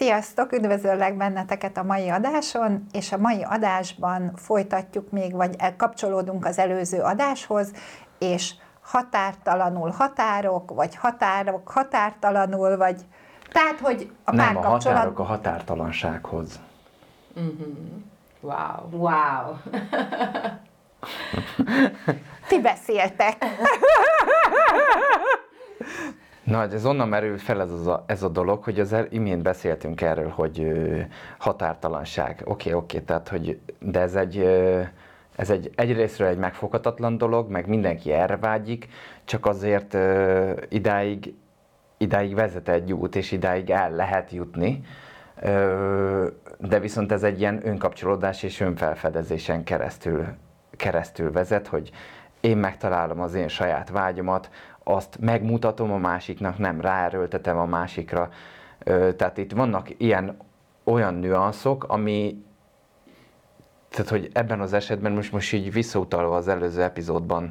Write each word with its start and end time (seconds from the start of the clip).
Sziasztok, 0.00 0.52
üdvözöllek 0.52 1.16
benneteket 1.16 1.76
a 1.76 1.82
mai 1.82 2.08
adáson, 2.08 2.86
és 2.92 3.12
a 3.12 3.18
mai 3.18 3.42
adásban 3.42 4.32
folytatjuk 4.36 5.10
még, 5.10 5.34
vagy 5.34 5.56
kapcsolódunk 5.76 6.44
az 6.44 6.58
előző 6.58 7.00
adáshoz, 7.00 7.72
és 8.18 8.54
határtalanul 8.80 9.90
határok, 9.90 10.74
vagy 10.74 10.96
határok 10.96 11.68
határtalanul, 11.68 12.76
vagy 12.76 13.00
tehát, 13.52 13.80
hogy 13.80 14.12
a 14.24 14.34
Nem, 14.34 14.56
a 14.56 14.60
párkapcsolat... 14.60 14.96
határok 14.96 15.18
a 15.18 15.22
határtalansághoz. 15.22 16.60
Wow. 18.40 18.88
Wow. 18.90 19.56
Ti 22.48 22.60
beszéltek. 22.60 23.44
Na, 26.50 26.56
hát 26.56 26.72
ez 26.72 26.86
onnan 26.86 27.08
merült 27.08 27.42
fel 27.42 27.60
ez, 27.60 27.72
az 27.72 27.86
a, 27.86 28.04
ez 28.06 28.22
a 28.22 28.28
dolog, 28.28 28.62
hogy 28.64 28.80
az 28.80 28.92
el, 28.92 29.06
imént 29.10 29.42
beszéltünk 29.42 30.00
erről, 30.00 30.28
hogy 30.28 30.60
ö, 30.60 31.00
határtalanság. 31.38 32.42
Oké, 32.44 32.72
oké, 32.72 32.98
tehát, 32.98 33.28
hogy, 33.28 33.60
de 33.78 34.00
ez 34.00 34.14
egy, 34.14 34.38
ö, 34.38 34.80
ez 35.36 35.50
egy 35.50 35.70
egyrésztről 35.74 36.28
egy 36.28 36.38
megfoghatatlan 36.38 37.18
dolog, 37.18 37.50
meg 37.50 37.66
mindenki 37.66 38.12
erre 38.12 38.36
vágyik, 38.36 38.88
csak 39.24 39.46
azért 39.46 39.94
ö, 39.94 40.52
idáig, 40.68 41.34
idáig 41.96 42.34
vezet 42.34 42.68
egy 42.68 42.92
út, 42.92 43.16
és 43.16 43.32
idáig 43.32 43.70
el 43.70 43.90
lehet 43.90 44.30
jutni. 44.30 44.80
Ö, 45.42 46.26
de 46.58 46.78
viszont 46.78 47.12
ez 47.12 47.22
egy 47.22 47.40
ilyen 47.40 47.60
önkapcsolódás 47.66 48.42
és 48.42 48.60
önfelfedezésen 48.60 49.64
keresztül, 49.64 50.24
keresztül 50.76 51.32
vezet, 51.32 51.66
hogy 51.66 51.90
én 52.40 52.56
megtalálom 52.56 53.20
az 53.20 53.34
én 53.34 53.48
saját 53.48 53.90
vágyomat, 53.90 54.50
azt 54.84 55.18
megmutatom 55.20 55.92
a 55.92 55.98
másiknak, 55.98 56.58
nem 56.58 56.80
ráerőltetem 56.80 57.58
a 57.58 57.66
másikra. 57.66 58.30
Tehát 59.16 59.38
itt 59.38 59.52
vannak 59.52 59.88
ilyen 59.96 60.36
olyan 60.84 61.14
nüanszok, 61.14 61.84
ami 61.84 62.44
tehát, 63.90 64.08
hogy 64.08 64.30
ebben 64.32 64.60
az 64.60 64.72
esetben 64.72 65.12
most, 65.12 65.32
most 65.32 65.52
így 65.52 65.72
visszautalva 65.72 66.36
az 66.36 66.48
előző 66.48 66.82
epizódban 66.82 67.50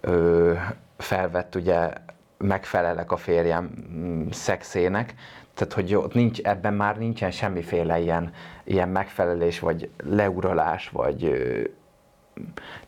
ö, 0.00 0.52
felvett, 0.96 1.54
ugye 1.54 1.92
megfelelek 2.38 3.12
a 3.12 3.16
férjem 3.16 3.70
mm, 3.92 4.28
szexének, 4.30 5.14
tehát, 5.54 5.72
hogy 5.72 5.94
ott 5.94 6.14
nincs, 6.14 6.40
ebben 6.40 6.74
már 6.74 6.98
nincsen 6.98 7.30
semmiféle 7.30 8.00
ilyen, 8.00 8.32
ilyen 8.64 8.88
megfelelés, 8.88 9.58
vagy 9.58 9.90
leuralás, 10.04 10.88
vagy 10.88 11.24
ö, 11.24 11.62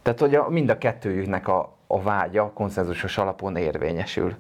tehát, 0.03 0.21
hogy 0.21 0.35
a, 0.35 0.49
mind 0.49 0.71
a 0.71 0.79
kettőjüknek 0.79 1.49
a, 1.49 1.74
a 1.95 2.03
vágya 2.03 2.51
konszenzusos 2.55 3.19
alapon 3.19 3.57
érvényesül. 3.57 4.35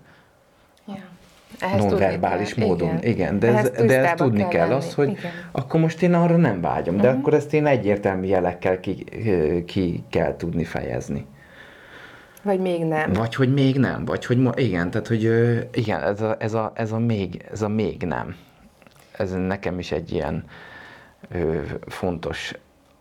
Ehhez 1.61 1.85
nonverbális 1.85 2.55
módon. 2.55 2.89
Igen, 2.89 3.03
Igen, 3.03 3.39
de, 3.39 3.47
Ehhez 3.47 3.71
ez, 3.71 3.87
de 3.87 4.05
ezt 4.05 4.17
tudni 4.17 4.39
kell, 4.39 4.49
kell 4.49 4.69
lenni. 4.69 4.75
az, 4.75 4.95
hogy 4.95 5.09
Igen. 5.09 5.31
akkor 5.53 5.81
most 5.81 6.03
én 6.03 6.15
arra 6.15 6.37
nem 6.37 6.61
vágyom, 6.61 6.97
de 6.97 7.09
akkor 7.09 7.35
ezt 7.35 7.53
én 7.55 7.67
egyértelmű 7.67 8.27
jelekkel 8.27 8.81
ki, 8.81 9.05
ki 9.67 10.05
kell 10.11 10.37
tudni 10.37 10.65
fejezni. 10.65 11.27
Vagy 12.43 12.61
még 12.61 12.85
nem. 12.85 13.13
Vagy 13.13 13.35
hogy 13.35 13.53
még 13.53 13.79
nem, 13.79 14.05
vagy 14.05 14.25
hogy 14.25 14.39
ma, 14.39 14.51
igen, 14.55 14.91
tehát 14.91 15.07
hogy 15.07 15.23
igen, 15.73 16.03
ez 16.03 16.21
a, 16.21 16.37
ez, 16.39 16.55
a, 16.55 16.73
ez, 16.75 16.93
a 16.93 16.99
még, 16.99 17.45
ez 17.53 17.63
a 17.63 17.69
még 17.69 18.03
nem. 18.03 18.37
Ez 19.13 19.33
nekem 19.33 19.79
is 19.79 19.93
egy 19.93 20.13
ilyen 20.13 20.45
ö, 21.31 21.61
fontos 21.87 22.55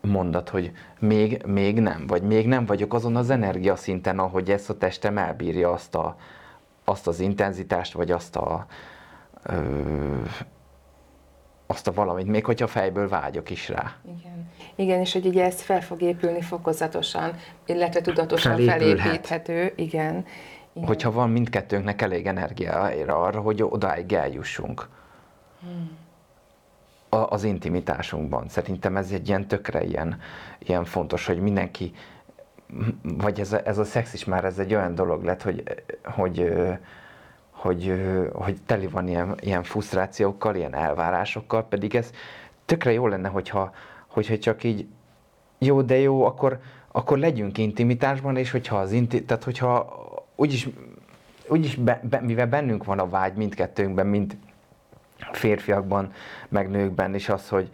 mondat, 0.07 0.49
hogy 0.49 0.71
még, 0.99 1.43
még 1.45 1.79
nem, 1.79 2.07
vagy 2.07 2.21
még 2.21 2.47
nem 2.47 2.65
vagyok 2.65 2.93
azon 2.93 3.15
az 3.15 3.29
energiaszinten, 3.29 4.19
ahogy 4.19 4.51
ezt 4.51 4.69
a 4.69 4.77
testem 4.77 5.17
elbírja 5.17 5.71
azt, 5.71 5.95
a, 5.95 6.15
azt 6.83 7.07
az 7.07 7.19
intenzitást, 7.19 7.93
vagy 7.93 8.11
azt 8.11 8.35
a, 8.35 8.65
ö, 9.43 9.55
azt 11.67 11.87
a 11.87 11.93
valamit, 11.93 12.27
még 12.27 12.45
hogyha 12.45 12.67
fejből 12.67 13.09
vágyok 13.09 13.49
is 13.49 13.69
rá. 13.69 13.95
Igen. 14.17 14.51
Igen, 14.75 14.99
és 14.99 15.13
hogy 15.13 15.25
ugye 15.25 15.45
ez 15.45 15.61
fel 15.61 15.81
fog 15.81 16.01
épülni 16.01 16.41
fokozatosan, 16.41 17.35
illetve 17.65 18.01
tudatosan 18.01 18.51
Felépülhet. 18.55 18.99
felépíthető. 18.99 19.73
Igen. 19.75 20.25
Igen. 20.73 20.87
Hogyha 20.87 21.11
van 21.11 21.29
mindkettőnknek 21.29 22.01
elég 22.01 22.25
energiára 22.25 23.21
arra, 23.21 23.39
hogy 23.41 23.63
odáig 23.63 24.13
eljussunk. 24.13 24.87
A, 25.61 25.65
az 27.13 27.43
intimitásunkban. 27.43 28.47
Szerintem 28.47 28.97
ez 28.97 29.11
egy 29.11 29.27
ilyen 29.27 29.47
tökre 29.47 29.83
ilyen, 29.83 30.19
ilyen 30.59 30.85
fontos, 30.85 31.25
hogy 31.25 31.39
mindenki, 31.39 31.91
vagy 33.01 33.39
ez 33.39 33.53
a, 33.53 33.61
ez 33.65 33.77
a 33.77 33.83
szex 33.83 34.13
is 34.13 34.25
már 34.25 34.45
ez 34.45 34.59
egy 34.59 34.73
olyan 34.73 34.95
dolog 34.95 35.23
lett, 35.23 35.41
hogy, 35.41 35.63
hogy, 36.03 36.53
hogy, 37.51 37.93
hogy 38.33 38.57
teli 38.65 38.87
van 38.87 39.07
ilyen, 39.07 39.35
ilyen 39.39 39.63
frusztrációkkal, 39.63 40.55
ilyen 40.55 40.75
elvárásokkal, 40.75 41.63
pedig 41.63 41.95
ez 41.95 42.11
tökre 42.65 42.91
jó 42.91 43.07
lenne, 43.07 43.27
hogyha, 43.27 43.73
hogyha 44.07 44.37
csak 44.37 44.63
így 44.63 44.87
jó, 45.57 45.81
de 45.81 45.97
jó, 45.97 46.25
akkor, 46.25 46.59
akkor 46.91 47.17
legyünk 47.17 47.57
intimitásban, 47.57 48.37
és 48.37 48.51
hogyha 48.51 48.77
az 48.77 48.91
inti, 48.91 49.23
tehát 49.23 49.43
hogyha 49.43 50.01
úgyis, 50.35 50.69
úgyis 51.47 51.75
be, 51.75 52.01
be, 52.09 52.21
mivel 52.21 52.47
bennünk 52.47 52.83
van 52.83 52.99
a 52.99 53.09
vágy 53.09 53.33
mindkettőnkben, 53.33 54.07
mind 54.07 54.37
férfiakban, 55.43 56.11
meg 56.49 56.69
nőkben 56.69 57.15
is 57.15 57.29
az, 57.29 57.49
hogy 57.49 57.69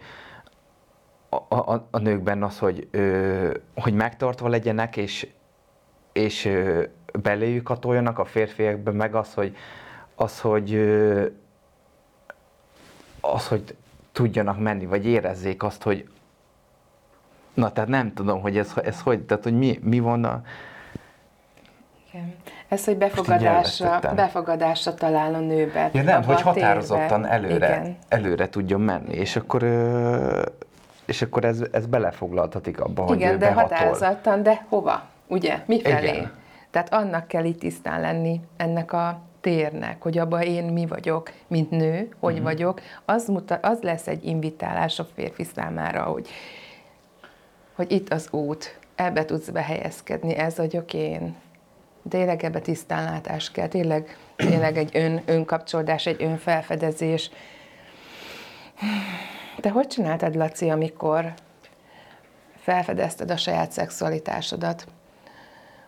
a, 1.28 1.54
a, 1.54 1.88
a 1.90 1.98
nőkben 1.98 2.42
az, 2.42 2.58
hogy, 2.58 2.88
ö, 2.90 3.54
hogy 3.74 3.94
megtartva 3.94 4.48
legyenek, 4.48 4.96
és, 4.96 5.26
és 6.12 6.44
ö, 6.44 6.82
beléjük 7.22 7.66
hatoljanak 7.68 8.18
a 8.18 8.24
férfiakban, 8.24 8.94
meg 8.94 9.14
az, 9.14 9.34
hogy, 9.34 9.56
az, 10.14 10.40
hogy 10.40 10.74
ö, 10.74 11.26
az, 13.20 13.48
hogy 13.48 13.76
tudjanak 14.12 14.58
menni, 14.58 14.86
vagy 14.86 15.06
érezzék 15.06 15.62
azt, 15.62 15.82
hogy 15.82 16.08
na, 17.54 17.72
tehát 17.72 17.90
nem 17.90 18.14
tudom, 18.14 18.40
hogy 18.40 18.58
ez, 18.58 18.72
ez 18.84 19.00
hogy, 19.00 19.22
tehát 19.22 19.42
hogy 19.42 19.58
mi, 19.58 19.78
mi 19.82 19.98
van 19.98 20.24
a, 20.24 20.42
Igen. 22.12 22.34
Ez, 22.70 22.84
hogy 22.84 22.96
befogadásra, 22.96 24.00
befogadásra 24.14 24.94
talál 24.94 25.34
a 25.34 25.38
nőben. 25.38 25.90
Ja 25.92 26.02
nem, 26.02 26.22
hogy 26.22 26.34
térbe. 26.34 26.50
határozottan 26.50 27.26
előre, 27.26 27.54
Igen. 27.66 27.96
előre 28.08 28.48
tudjon 28.48 28.80
menni, 28.80 29.14
és 29.14 29.36
akkor, 29.36 29.62
és 31.06 31.22
akkor 31.22 31.44
ez, 31.44 31.62
ez 31.72 31.86
belefoglaltatik 31.86 32.80
abba, 32.80 33.02
hogy 33.02 33.16
Igen, 33.16 33.38
de 33.38 33.46
behatol. 33.48 33.62
határozottan, 33.62 34.42
de 34.42 34.64
hova? 34.68 35.02
Ugye? 35.26 35.58
Mi 35.66 35.80
felé? 35.80 36.08
Igen. 36.08 36.32
Tehát 36.70 36.92
annak 36.92 37.26
kell 37.28 37.44
itt 37.44 37.58
tisztán 37.58 38.00
lenni, 38.00 38.40
ennek 38.56 38.92
a 38.92 39.20
térnek, 39.40 40.02
hogy 40.02 40.18
abban 40.18 40.40
én 40.42 40.64
mi 40.64 40.86
vagyok, 40.86 41.32
mint 41.46 41.70
nő, 41.70 41.96
hogy 41.98 42.08
Mhm. 42.20 42.22
uh-huh. 42.22 42.42
vagyok, 42.42 42.80
az, 43.04 43.28
muta, 43.28 43.58
az 43.62 43.78
lesz 43.82 44.06
egy 44.06 44.24
invitálás 44.24 44.98
a 44.98 45.06
férfi 45.14 45.44
számára, 45.54 46.02
hogy, 46.02 46.28
hogy 47.74 47.92
itt 47.92 48.12
az 48.12 48.28
út, 48.30 48.78
ebbe 48.94 49.24
tudsz 49.24 49.48
behelyezkedni, 49.48 50.34
ez 50.36 50.56
vagyok 50.56 50.94
én. 50.94 51.34
Tényleg 52.08 52.44
ebbe 52.44 52.60
tisztánlátás 52.60 53.50
kell, 53.50 53.68
tényleg, 53.68 54.16
tényleg 54.36 54.76
egy 54.76 54.90
ön, 54.96 55.22
önkapcsolódás, 55.26 56.06
egy 56.06 56.22
önfelfedezés. 56.22 57.30
Te 59.60 59.70
hogy 59.70 59.86
csináltad, 59.86 60.34
Laci, 60.34 60.68
amikor 60.68 61.32
felfedezted 62.56 63.30
a 63.30 63.36
saját 63.36 63.72
szexualitásodat? 63.72 64.86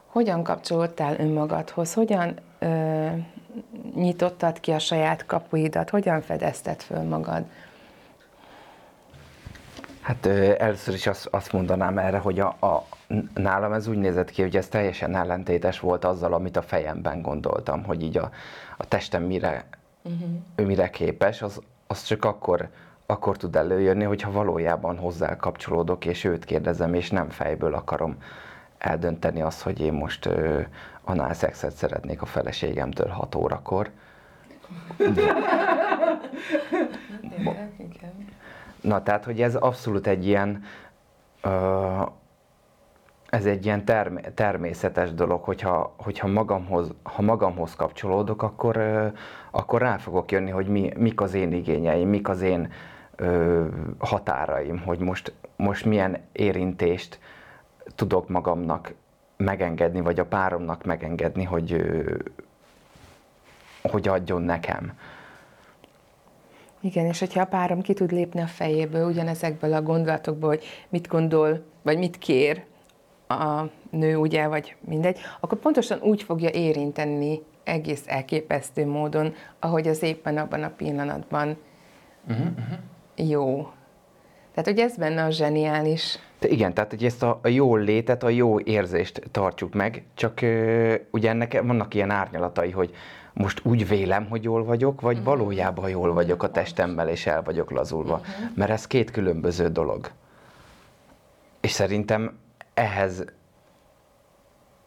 Hogyan 0.06 0.43
kapcsolódtál 0.43 1.17
önmagadhoz? 1.19 1.94
Hogyan 1.94 2.38
ö, 2.58 3.06
nyitottad 3.94 4.61
ki 4.61 4.73
a 4.73 4.79
saját 4.79 5.26
kapuidat? 5.26 5.91
Hogyan 5.91 6.20
fedezted 6.20 6.82
föl 6.82 7.03
magad? 7.03 7.44
Hát 10.00 10.26
ö, 10.26 10.55
először 10.58 10.94
is 10.94 11.06
azt, 11.06 11.26
azt 11.31 11.53
mondanám 11.53 11.99
erre, 11.99 12.19
hogy 12.19 12.41
a, 12.41 12.56
a, 12.61 12.87
nálam 13.35 13.73
ez 13.73 13.87
úgy 13.87 13.99
nézett 13.99 14.31
ki, 14.31 14.43
hogy 14.43 14.56
ez 14.56 14.69
teljesen 14.69 15.14
ellentétes 15.14 15.81
volt 15.81 16.05
azzal, 16.05 16.32
amit 16.32 16.56
a 16.56 16.62
fejemben 16.62 17.23
gondoltam, 17.23 17.85
hogy 17.85 18.03
így 18.03 18.17
a, 18.17 18.31
a 18.76 18.85
testem 18.88 19.23
mire, 19.23 19.64
uh-huh. 20.03 20.29
ő 20.55 20.67
mire 20.67 20.91
képes, 20.91 21.43
az, 21.43 21.61
az 21.87 22.03
csak 22.03 22.25
akkor, 22.25 22.69
akkor 23.06 23.37
tud 23.37 23.56
előjönni, 23.56 24.05
hogyha 24.05 24.31
valójában 24.31 24.99
hozzá 24.99 25.37
kapcsolódok, 25.37 26.05
és 26.05 26.25
őt 26.25 26.44
kérdezem, 26.44 26.94
és 26.94 27.11
nem 27.11 27.29
fejből 27.29 27.75
akarom 27.75 28.17
eldönteni 28.79 29.43
azt, 29.43 29.62
hogy 29.62 29.81
én 29.81 29.93
most 29.93 30.26
ö, 30.26 30.61
análszexet 31.05 31.73
szeretnék 31.73 32.23
a 32.23 32.26
feleségemtől 32.26 33.08
6 33.08 33.35
órakor. 33.35 33.91
Na, 38.81 39.03
tehát, 39.03 39.25
hogy 39.25 39.43
ez 39.43 39.55
abszolút 39.55 40.06
egy 40.06 40.26
ilyen, 40.26 40.65
ö, 41.43 41.49
ez 43.32 43.46
egy 43.46 43.64
ilyen 43.64 43.84
term- 43.84 44.34
természetes 44.34 45.14
dolog, 45.14 45.43
hogyha, 45.43 45.94
hogyha 45.96 46.29
magamhoz, 46.29 46.90
ha 47.02 47.23
magamhoz 47.23 47.75
kapcsolódok, 47.75 48.43
akkor, 48.43 48.76
akkor 49.50 49.81
rá 49.81 49.96
fogok 49.96 50.31
jönni, 50.32 50.50
hogy 50.50 50.67
mi, 50.67 50.93
mik 50.96 51.20
az 51.20 51.34
én 51.34 51.52
igényeim, 51.52 52.08
mik 52.08 52.29
az 52.29 52.40
én 52.40 52.73
ö, 53.17 53.64
határaim, 53.99 54.79
hogy 54.79 54.99
most, 54.99 55.32
most 55.56 55.84
milyen 55.84 56.20
érintést 56.32 57.19
tudok 57.94 58.29
magamnak 58.29 58.94
megengedni, 59.37 60.00
vagy 60.00 60.20
a 60.20 60.26
páromnak 60.26 60.84
megengedni, 60.84 61.44
hogy, 61.44 61.73
ö, 61.73 62.14
hogy 63.82 64.08
adjon 64.08 64.43
nekem. 64.43 64.93
Igen, 66.81 67.06
és 67.06 67.19
hogyha 67.19 67.40
a 67.40 67.46
párom 67.46 67.81
ki 67.81 67.93
tud 67.93 68.12
lépni 68.12 68.40
a 68.40 68.46
fejéből, 68.46 69.06
ugyanezekből 69.06 69.73
a 69.73 69.82
gondolatokból, 69.82 70.49
hogy 70.49 70.64
mit 70.88 71.08
gondol, 71.08 71.64
vagy 71.82 71.99
mit 71.99 72.19
kér 72.19 72.70
a 73.40 73.70
nő, 73.90 74.17
ugye, 74.17 74.46
vagy 74.46 74.76
mindegy, 74.81 75.19
akkor 75.40 75.58
pontosan 75.58 75.99
úgy 76.02 76.23
fogja 76.23 76.50
érinteni 76.52 77.43
egész 77.64 78.02
elképesztő 78.06 78.87
módon, 78.87 79.34
ahogy 79.58 79.88
az 79.88 80.02
éppen 80.02 80.38
abban 80.38 80.62
a 80.62 80.73
pillanatban 80.76 81.56
uh-huh, 82.29 82.46
uh-huh. 82.46 82.79
jó. 83.31 83.69
Tehát, 84.55 84.70
hogy 84.70 84.79
ez 84.79 84.96
benne 84.96 85.25
a 85.25 85.31
zseniális. 85.31 86.19
Igen, 86.40 86.75
tehát 86.75 86.90
hogy 86.90 87.05
ezt 87.05 87.23
a, 87.23 87.38
a 87.43 87.49
jó 87.49 87.76
létet, 87.76 88.23
a 88.23 88.29
jó 88.29 88.61
érzést 88.61 89.23
tartjuk 89.31 89.75
meg, 89.75 90.05
csak 90.14 90.40
ö, 90.40 90.94
ugye 91.11 91.29
ennek 91.29 91.62
vannak 91.62 91.94
ilyen 91.94 92.11
árnyalatai, 92.11 92.70
hogy 92.70 92.94
most 93.32 93.61
úgy 93.64 93.88
vélem, 93.88 94.26
hogy 94.29 94.43
jól 94.43 94.64
vagyok, 94.64 95.00
vagy 95.00 95.19
uh-huh. 95.19 95.37
valójában 95.37 95.88
jól 95.88 96.12
vagyok 96.12 96.43
a 96.43 96.50
testemmel, 96.50 97.08
és 97.08 97.26
el 97.26 97.43
vagyok 97.43 97.70
lazulva. 97.70 98.14
Uh-huh. 98.14 98.56
Mert 98.56 98.70
ez 98.70 98.87
két 98.87 99.11
különböző 99.11 99.69
dolog. 99.69 100.11
És 101.61 101.70
szerintem 101.70 102.38
ehhez 102.74 103.24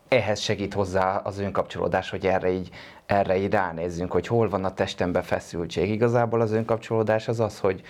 ehhez 0.08 0.40
segít 0.40 0.74
hozzá 0.74 1.18
az 1.18 1.40
önkapcsolódás, 1.40 2.10
hogy 2.10 2.26
erre 2.26 2.50
így, 2.52 2.70
erre 3.06 3.38
így 3.38 3.52
ránézzünk, 3.52 4.12
hogy 4.12 4.28
hol 4.28 4.50
van 4.50 4.66
a 4.66 4.74
testembe 4.74 5.22
feszültség. 5.22 5.90
Igazából 5.90 6.42
az 6.42 6.52
önkapcsolódás 6.52 7.28
az 7.28 7.40
az, 7.40 7.60
hogy, 7.60 7.82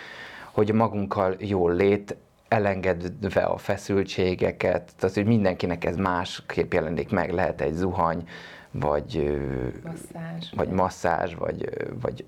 hogy 0.51 0.73
magunkkal 0.73 1.35
jól 1.39 1.73
lét, 1.73 2.15
elengedve 2.47 3.41
a 3.41 3.57
feszültségeket, 3.57 4.91
tehát 4.97 5.15
hogy 5.15 5.25
mindenkinek 5.25 5.85
ez 5.85 5.95
másképp 5.95 6.73
jelenik 6.73 7.11
meg, 7.11 7.31
lehet 7.31 7.61
egy 7.61 7.73
zuhany, 7.73 8.27
vagy 8.71 9.39
masszázs, 9.83 10.51
vagy, 10.55 10.69
masszázs, 10.69 11.33
vagy, 11.33 11.69
vagy 12.01 12.25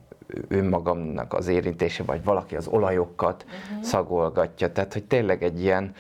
önmagamnak 0.48 1.34
az 1.34 1.48
érintése, 1.48 2.04
vagy 2.04 2.24
valaki 2.24 2.56
az 2.56 2.68
olajokat 2.68 3.46
uh-huh. 3.46 3.84
szagolgatja. 3.84 4.72
Tehát, 4.72 4.94
hogy 4.94 5.04
tényleg 5.04 5.44
egy 5.44 5.62
ilyen, 5.62 5.94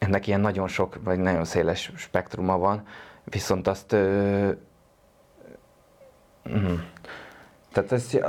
ennek 0.00 0.26
ilyen 0.26 0.40
nagyon 0.40 0.68
sok, 0.68 1.00
vagy 1.04 1.18
nagyon 1.18 1.44
széles 1.44 1.92
spektruma 1.96 2.58
van, 2.58 2.86
viszont 3.24 3.66
azt 3.66 3.92
ö, 3.92 4.50
mm, 6.48 6.74
tehát 7.72 7.92
ezt 7.92 8.20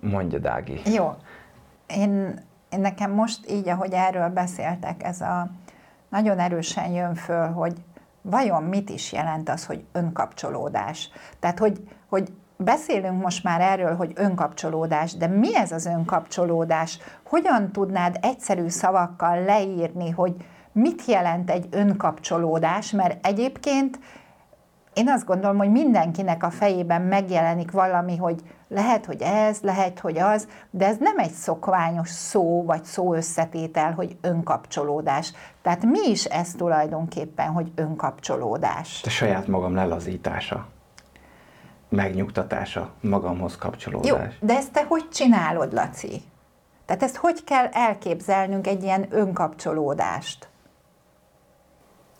mondja 0.00 0.38
Dági. 0.38 0.80
Jó. 0.84 1.14
Én, 1.86 2.40
én 2.70 2.80
nekem 2.80 3.10
most 3.10 3.50
így, 3.50 3.68
ahogy 3.68 3.92
erről 3.92 4.28
beszéltek, 4.28 5.02
ez 5.02 5.20
a 5.20 5.50
nagyon 6.08 6.38
erősen 6.38 6.90
jön 6.90 7.14
föl, 7.14 7.48
hogy 7.48 7.74
vajon 8.22 8.62
mit 8.62 8.90
is 8.90 9.12
jelent 9.12 9.48
az, 9.48 9.66
hogy 9.66 9.84
önkapcsolódás. 9.92 11.10
Tehát, 11.38 11.58
hogy, 11.58 11.88
hogy 12.08 12.32
beszélünk 12.56 13.22
most 13.22 13.44
már 13.44 13.60
erről, 13.60 13.96
hogy 13.96 14.12
önkapcsolódás, 14.14 15.14
de 15.14 15.26
mi 15.26 15.56
ez 15.56 15.72
az 15.72 15.86
önkapcsolódás? 15.86 16.98
Hogyan 17.26 17.72
tudnád 17.72 18.18
egyszerű 18.20 18.68
szavakkal 18.68 19.42
leírni, 19.44 20.10
hogy 20.10 20.34
mit 20.72 21.04
jelent 21.04 21.50
egy 21.50 21.66
önkapcsolódás, 21.70 22.90
mert 22.90 23.26
egyébként 23.26 23.98
én 24.94 25.08
azt 25.08 25.26
gondolom, 25.26 25.56
hogy 25.56 25.70
mindenkinek 25.70 26.42
a 26.42 26.50
fejében 26.50 27.02
megjelenik 27.02 27.70
valami, 27.70 28.16
hogy 28.16 28.40
lehet, 28.68 29.06
hogy 29.06 29.22
ez, 29.22 29.60
lehet, 29.60 29.98
hogy 30.00 30.18
az, 30.18 30.48
de 30.70 30.86
ez 30.86 30.96
nem 30.98 31.18
egy 31.18 31.30
szokványos 31.30 32.08
szó 32.08 32.64
vagy 32.64 32.84
szó 32.84 33.14
összetétel, 33.14 33.92
hogy 33.92 34.16
önkapcsolódás. 34.20 35.32
Tehát 35.62 35.84
mi 35.84 36.08
is 36.08 36.24
ez 36.24 36.52
tulajdonképpen, 36.52 37.46
hogy 37.46 37.72
önkapcsolódás? 37.74 39.02
A 39.04 39.08
saját 39.08 39.46
magam 39.46 39.74
lelazítása, 39.74 40.66
megnyugtatása, 41.92 42.90
magamhoz 43.00 43.56
kapcsolódás. 43.56 44.10
Jó, 44.10 44.46
de 44.46 44.56
ezt 44.56 44.72
te 44.72 44.84
hogy 44.88 45.08
csinálod, 45.08 45.72
Laci? 45.72 46.22
Tehát 46.86 47.02
ezt 47.02 47.16
hogy 47.16 47.44
kell 47.44 47.66
elképzelnünk 47.66 48.66
egy 48.66 48.82
ilyen 48.82 49.06
önkapcsolódást? 49.10 50.48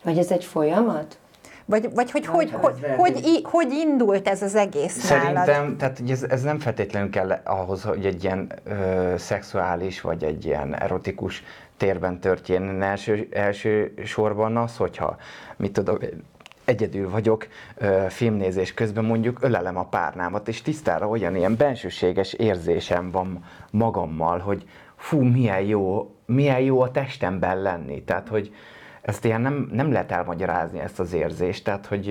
Vagy 0.04 0.18
ez 0.18 0.30
egy 0.30 0.44
folyamat? 0.44 1.18
Vagy, 1.64 1.94
vagy 1.94 2.10
hogy, 2.10 2.26
hogy, 2.26 2.50
hogy, 2.50 2.74
hogy, 2.96 3.14
hogy, 3.14 3.40
hogy 3.42 3.72
indult 3.72 4.28
ez 4.28 4.42
az 4.42 4.54
egész 4.54 4.98
Szerintem, 4.98 5.32
nálad? 5.44 5.76
tehát 5.76 6.00
ez, 6.08 6.22
ez 6.22 6.42
nem 6.42 6.58
feltétlenül 6.58 7.10
kell 7.10 7.30
ahhoz, 7.44 7.82
hogy 7.82 8.06
egy 8.06 8.24
ilyen 8.24 8.52
ö, 8.64 9.14
szexuális, 9.18 10.00
vagy 10.00 10.24
egy 10.24 10.44
ilyen 10.44 10.74
erotikus 10.74 11.42
térben 11.76 12.20
történjen 12.20 12.82
első, 12.82 13.28
első 13.30 13.94
sorban 14.04 14.56
az, 14.56 14.76
hogyha, 14.76 15.16
mit 15.56 15.72
tudom, 15.72 15.98
egyedül 16.64 17.10
vagyok, 17.10 17.46
ö, 17.76 18.06
filmnézés 18.08 18.74
közben 18.74 19.04
mondjuk 19.04 19.42
ölelem 19.42 19.76
a 19.76 19.88
párnámat, 19.88 20.48
és 20.48 20.62
tisztára 20.62 21.08
olyan 21.08 21.36
ilyen 21.36 21.56
bensőséges 21.56 22.32
érzésem 22.32 23.10
van 23.10 23.44
magammal, 23.70 24.38
hogy 24.38 24.68
fú, 24.96 25.20
milyen 25.20 25.60
jó, 25.60 26.14
milyen 26.26 26.60
jó 26.60 26.80
a 26.80 26.90
testemben 26.90 27.62
lenni. 27.62 28.02
Tehát, 28.02 28.28
hogy, 28.28 28.54
ezt 29.02 29.24
ilyen 29.24 29.40
nem, 29.40 29.68
nem 29.72 29.92
lehet 29.92 30.12
elmagyarázni, 30.12 30.78
ezt 30.78 31.00
az 31.00 31.12
érzést, 31.12 31.64
tehát 31.64 31.86
hogy 31.86 32.08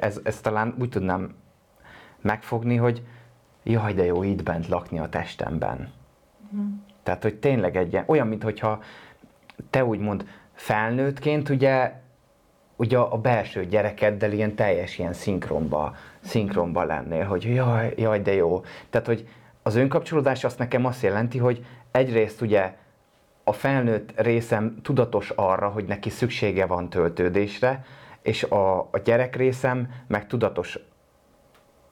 ez, 0.00 0.20
ez 0.22 0.40
talán 0.40 0.74
úgy 0.78 0.88
tudnám 0.88 1.34
megfogni, 2.20 2.76
hogy 2.76 3.02
jaj, 3.62 3.94
de 3.94 4.04
jó 4.04 4.22
itt 4.22 4.42
bent 4.42 4.68
lakni 4.68 4.98
a 4.98 5.08
testemben. 5.08 5.92
Mm. 6.56 6.72
Tehát, 7.02 7.22
hogy 7.22 7.34
tényleg 7.34 7.76
egy 7.76 7.92
ilyen, 7.92 8.04
olyan, 8.06 8.26
mintha 8.26 8.82
te 9.70 9.84
úgymond 9.84 10.26
felnőttként 10.52 11.48
ugye, 11.48 11.92
ugye 12.80 12.98
a 12.98 13.18
belső 13.18 13.66
gyerekeddel 13.66 14.32
ilyen 14.32 14.54
teljes 14.54 14.98
ilyen 14.98 15.12
szinkronba, 15.12 15.94
szinkronba 16.20 16.84
lennél, 16.84 17.24
hogy 17.24 17.54
jaj, 17.54 17.94
jaj, 17.96 18.20
de 18.20 18.34
jó. 18.34 18.64
Tehát, 18.90 19.06
hogy 19.06 19.28
az 19.62 19.74
önkapcsolódás 19.76 20.44
azt 20.44 20.58
nekem 20.58 20.84
azt 20.84 21.02
jelenti, 21.02 21.38
hogy 21.38 21.64
egyrészt 21.90 22.40
ugye 22.40 22.76
a 23.44 23.52
felnőtt 23.52 24.20
részem 24.20 24.80
tudatos 24.82 25.30
arra, 25.30 25.68
hogy 25.68 25.84
neki 25.84 26.10
szüksége 26.10 26.66
van 26.66 26.88
töltődésre, 26.88 27.84
és 28.22 28.42
a, 28.42 28.78
a 28.78 28.98
gyerek 29.04 29.36
részem 29.36 29.88
meg 30.06 30.26
tudatos 30.26 30.78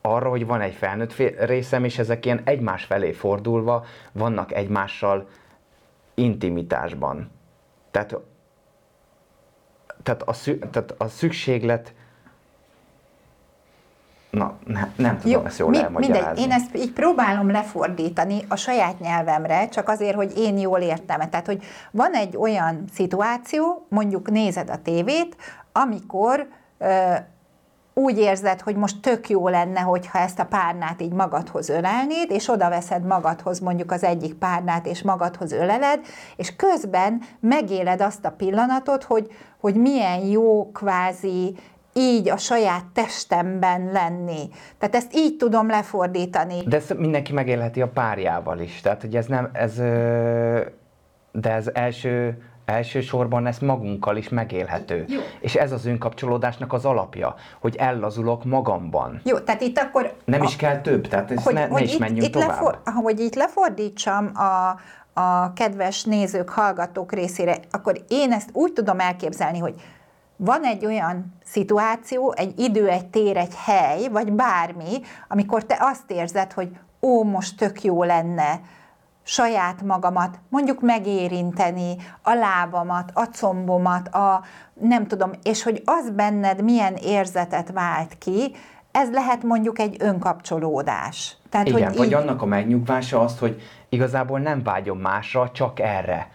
arra, 0.01 0.29
hogy 0.29 0.47
van 0.47 0.61
egy 0.61 0.75
felnőtt 0.75 1.15
részem, 1.39 1.85
és 1.85 1.99
ezek 1.99 2.25
ilyen 2.27 2.41
egymás 2.45 2.85
felé 2.85 3.13
fordulva 3.13 3.85
vannak 4.13 4.53
egymással 4.53 5.29
intimitásban. 6.15 7.31
Tehát, 7.91 8.17
tehát, 10.03 10.23
a, 10.23 10.35
tehát 10.71 10.95
a 10.99 11.09
szükséglet 11.09 11.93
Na, 14.31 14.59
ne, 14.67 14.89
nem 14.97 15.19
tudom 15.19 15.33
Jó, 15.33 15.45
ezt 15.45 15.59
jól 15.59 15.71
mi, 15.71 15.79
elmagyarázni. 15.79 16.27
Mindegy, 16.27 16.45
én 16.45 16.51
ezt 16.51 16.77
így 16.77 16.93
próbálom 16.93 17.51
lefordítani 17.51 18.45
a 18.49 18.57
saját 18.57 19.01
nyelvemre, 19.01 19.69
csak 19.69 19.89
azért, 19.89 20.15
hogy 20.15 20.33
én 20.37 20.59
jól 20.59 20.81
értem. 20.81 21.31
Tehát, 21.31 21.47
hogy 21.47 21.63
van 21.91 22.13
egy 22.13 22.37
olyan 22.37 22.85
szituáció, 22.93 23.87
mondjuk 23.89 24.31
nézed 24.31 24.71
a 24.71 24.83
tévét, 24.83 25.37
amikor 25.73 26.49
ö, 26.79 27.15
úgy 27.99 28.19
érzed, 28.19 28.61
hogy 28.61 28.77
most 28.77 29.01
tök 29.01 29.29
jó 29.29 29.49
lenne, 29.49 29.81
hogyha 29.81 30.19
ezt 30.19 30.39
a 30.39 30.45
párnát 30.45 31.03
így 31.03 31.13
magadhoz 31.13 31.69
ölelnéd, 31.69 32.31
és 32.31 32.49
oda 32.49 32.69
veszed 32.69 33.05
magadhoz 33.05 33.59
mondjuk 33.59 33.93
az 33.93 34.05
egyik 34.05 34.35
párnát, 34.35 34.87
és 34.87 35.03
magadhoz 35.03 35.53
öleled, 35.53 36.01
és 36.37 36.57
közben 36.57 37.23
megéled 37.41 38.01
azt 38.01 38.25
a 38.25 38.31
pillanatot, 38.31 39.05
hogy, 39.05 39.31
hogy 39.61 39.75
milyen 39.75 40.21
jó 40.21 40.71
kvázi 40.73 41.57
így 41.93 42.31
a 42.31 42.37
saját 42.37 42.85
testemben 42.93 43.91
lenni. 43.93 44.49
Tehát 44.79 44.95
ezt 44.95 45.15
így 45.15 45.37
tudom 45.37 45.69
lefordítani. 45.69 46.63
De 46.67 46.77
ezt 46.77 46.99
mindenki 46.99 47.33
megélheti 47.33 47.83
a 47.83 47.89
párjával 47.89 48.59
is. 48.59 48.81
Tehát, 48.81 49.01
hogy 49.01 49.17
ez 49.17 49.27
nem, 49.27 49.51
ez, 49.53 49.75
de 51.33 51.53
ez 51.53 51.71
első, 51.73 52.43
elsősorban 52.69 53.47
ez 53.47 53.59
magunkkal 53.59 54.17
is 54.17 54.29
megélhető. 54.29 55.05
Jó. 55.09 55.21
És 55.41 55.55
ez 55.55 55.73
az 55.73 55.87
önkapcsolódásnak 55.87 56.73
az 56.73 56.85
alapja, 56.85 57.35
hogy 57.61 57.77
ellazulok 57.77 58.45
magamban. 58.45 59.21
Jó, 59.25 59.39
tehát 59.39 59.61
itt 59.61 59.79
akkor... 59.79 60.15
Nem 60.25 60.41
a, 60.41 60.45
is 60.45 60.57
kell 60.57 60.81
több, 60.81 61.09
tehát 61.09 61.41
hogy, 61.41 61.55
ne, 61.55 61.67
hogy 61.67 61.71
ne 61.71 61.83
is 61.83 61.93
itt, 61.93 61.99
menjünk 61.99 62.27
itt 62.27 62.33
tovább. 62.33 62.49
Lefor, 62.49 62.79
hogy 62.85 63.21
itt 63.21 63.35
lefordítsam 63.35 64.31
a, 64.35 64.79
a 65.21 65.53
kedves 65.53 66.05
nézők, 66.05 66.49
hallgatók 66.49 67.13
részére, 67.13 67.57
akkor 67.71 68.01
én 68.09 68.33
ezt 68.33 68.51
úgy 68.53 68.73
tudom 68.73 69.01
elképzelni, 69.01 69.59
hogy 69.59 69.75
van 70.37 70.65
egy 70.65 70.87
olyan 70.87 71.35
szituáció, 71.45 72.35
egy 72.37 72.59
idő, 72.61 72.89
egy 72.89 73.07
tér, 73.07 73.37
egy 73.37 73.55
hely, 73.65 74.09
vagy 74.09 74.33
bármi, 74.33 75.01
amikor 75.29 75.65
te 75.65 75.77
azt 75.81 76.11
érzed, 76.11 76.53
hogy 76.53 76.69
ó, 77.01 77.25
most 77.25 77.57
tök 77.57 77.83
jó 77.83 78.03
lenne 78.03 78.61
saját 79.29 79.83
magamat 79.83 80.39
mondjuk 80.49 80.81
megérinteni, 80.81 81.97
a 82.23 82.33
lábamat, 82.33 83.11
a 83.15 83.25
combomat, 83.25 84.09
a 84.09 84.43
nem 84.81 85.07
tudom, 85.07 85.31
és 85.43 85.63
hogy 85.63 85.83
az 85.85 86.11
benned 86.11 86.63
milyen 86.63 86.95
érzetet 86.95 87.73
vált 87.73 88.19
ki, 88.19 88.55
ez 88.91 89.11
lehet 89.11 89.43
mondjuk 89.43 89.79
egy 89.79 89.97
önkapcsolódás. 89.99 91.37
Tehát, 91.51 91.69
Igen, 91.69 91.89
hogy 91.89 91.97
vagy 91.97 92.07
így... 92.07 92.13
annak 92.13 92.43
a 92.43 92.47
megnyugvása 92.47 93.21
azt, 93.21 93.39
hogy 93.39 93.61
igazából 93.89 94.39
nem 94.39 94.63
vágyom 94.63 94.99
másra, 94.99 95.51
csak 95.51 95.81
erre. 95.81 96.31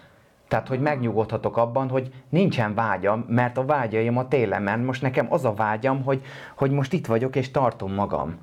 Tehát, 0.48 0.68
hogy 0.68 0.82
megnyugodhatok 0.82 1.58
abban, 1.58 1.90
hogy 1.90 2.14
nincsen 2.30 2.74
vágyam, 2.74 3.26
mert 3.28 3.58
a 3.58 3.66
vágyaim 3.66 4.18
a 4.18 4.28
télen, 4.28 4.62
mert 4.62 4.84
most 4.84 5.02
nekem 5.02 5.28
az 5.30 5.46
a 5.46 5.54
vágyam, 5.54 6.04
hogy, 6.04 6.22
hogy 6.56 6.72
most 6.72 6.94
itt 6.94 7.06
vagyok 7.06 7.36
és 7.36 7.52
tartom 7.52 7.94
magam. 7.94 8.38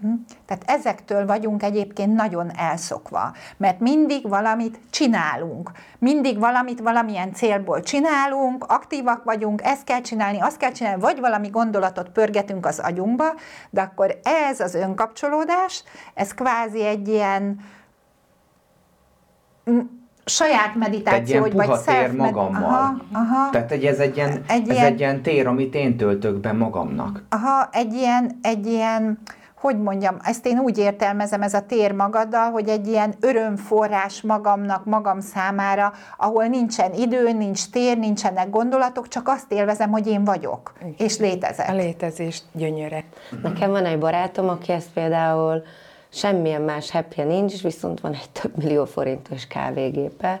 Hm? 0.00 0.12
Tehát 0.46 0.62
ezektől 0.66 1.26
vagyunk 1.26 1.62
egyébként 1.62 2.14
nagyon 2.14 2.56
elszokva, 2.56 3.32
mert 3.56 3.80
mindig 3.80 4.28
valamit 4.28 4.80
csinálunk, 4.90 5.70
mindig 5.98 6.38
valamit 6.38 6.80
valamilyen 6.80 7.32
célból 7.32 7.80
csinálunk, 7.80 8.64
aktívak 8.68 9.24
vagyunk, 9.24 9.62
ezt 9.62 9.84
kell 9.84 10.00
csinálni, 10.00 10.40
azt 10.40 10.56
kell 10.56 10.72
csinálni, 10.72 11.00
vagy 11.00 11.20
valami 11.20 11.48
gondolatot 11.48 12.08
pörgetünk 12.08 12.66
az 12.66 12.78
agyunkba, 12.78 13.24
de 13.70 13.80
akkor 13.80 14.18
ez 14.48 14.60
az 14.60 14.74
önkapcsolódás, 14.74 15.84
ez 16.14 16.34
kvázi 16.34 16.84
egy 16.84 17.08
ilyen 17.08 17.60
saját 20.24 20.74
meditáció, 20.74 21.44
egy 21.44 21.52
vagy 21.52 21.70
self 21.86 22.12
magammal. 22.12 22.62
Aha, 22.62 22.96
aha. 23.12 23.50
Tehát 23.50 23.70
egy, 23.70 23.84
ez, 23.84 23.98
egy 23.98 24.16
ilyen, 24.16 24.44
egy 24.46 24.68
ez 24.68 24.76
ilyen... 24.76 24.86
egy 24.86 24.98
ilyen 24.98 25.22
tér, 25.22 25.46
amit 25.46 25.74
én 25.74 25.96
töltök 25.96 26.36
be 26.36 26.52
magamnak. 26.52 27.22
Aha, 27.28 27.68
egy 27.72 27.92
ilyen, 27.92 28.38
egy 28.42 28.66
ilyen 28.66 29.18
hogy 29.64 29.82
mondjam, 29.82 30.16
ezt 30.22 30.46
én 30.46 30.58
úgy 30.58 30.78
értelmezem, 30.78 31.42
ez 31.42 31.54
a 31.54 31.66
tér 31.66 31.92
magaddal, 31.92 32.50
hogy 32.50 32.68
egy 32.68 32.86
ilyen 32.86 33.14
örömforrás 33.20 34.22
magamnak, 34.22 34.84
magam 34.84 35.20
számára, 35.20 35.92
ahol 36.16 36.46
nincsen 36.46 36.92
idő, 36.92 37.32
nincs 37.32 37.70
tér, 37.70 37.98
nincsenek 37.98 38.50
gondolatok, 38.50 39.08
csak 39.08 39.28
azt 39.28 39.52
élvezem, 39.52 39.90
hogy 39.90 40.06
én 40.06 40.24
vagyok, 40.24 40.72
Igen. 40.80 40.94
és 40.98 41.18
létezek. 41.18 41.68
A 41.68 41.72
létezés 41.72 42.42
gyönyöre. 42.52 43.04
Nekem 43.42 43.70
van 43.70 43.84
egy 43.84 43.98
barátom, 43.98 44.48
aki 44.48 44.72
ezt 44.72 44.90
például 44.94 45.62
semmilyen 46.08 46.62
más 46.62 46.90
happy 46.90 47.22
nincs, 47.22 47.62
viszont 47.62 48.00
van 48.00 48.12
egy 48.12 48.30
több 48.30 48.56
millió 48.56 48.84
forintos 48.84 49.46
kávégépe, 49.46 50.40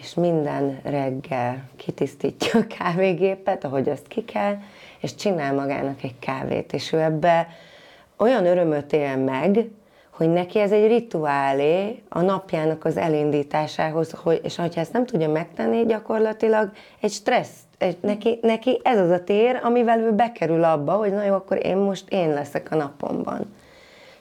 és 0.00 0.14
minden 0.14 0.80
reggel 0.84 1.68
kitisztítja 1.76 2.60
a 2.60 2.66
kávégépet, 2.78 3.64
ahogy 3.64 3.88
azt 3.88 4.06
ki 4.06 4.24
kell, 4.24 4.56
és 5.00 5.14
csinál 5.14 5.54
magának 5.54 6.02
egy 6.02 6.18
kávét, 6.18 6.72
és 6.72 6.92
ő 6.92 7.00
ebbe 7.00 7.48
olyan 8.20 8.46
örömöt 8.46 8.92
él 8.92 9.16
meg, 9.16 9.70
hogy 10.10 10.28
neki 10.28 10.58
ez 10.58 10.72
egy 10.72 10.86
rituálé 10.86 12.02
a 12.08 12.20
napjának 12.20 12.84
az 12.84 12.96
elindításához, 12.96 14.10
hogy, 14.22 14.40
és 14.42 14.56
ha 14.56 14.68
ezt 14.74 14.92
nem 14.92 15.06
tudja 15.06 15.28
megtenni, 15.28 15.86
gyakorlatilag 15.86 16.70
egy 17.00 17.10
stressz, 17.10 17.58
egy, 17.78 17.96
neki, 18.00 18.38
neki 18.42 18.80
ez 18.82 18.98
az 18.98 19.10
a 19.10 19.24
tér, 19.24 19.60
amivel 19.62 20.00
ő 20.00 20.12
bekerül 20.12 20.64
abba, 20.64 20.92
hogy 20.92 21.12
na 21.12 21.24
jó, 21.24 21.34
akkor 21.34 21.66
én 21.66 21.76
most 21.76 22.04
én 22.08 22.28
leszek 22.28 22.70
a 22.70 22.76
napomban. 22.76 23.54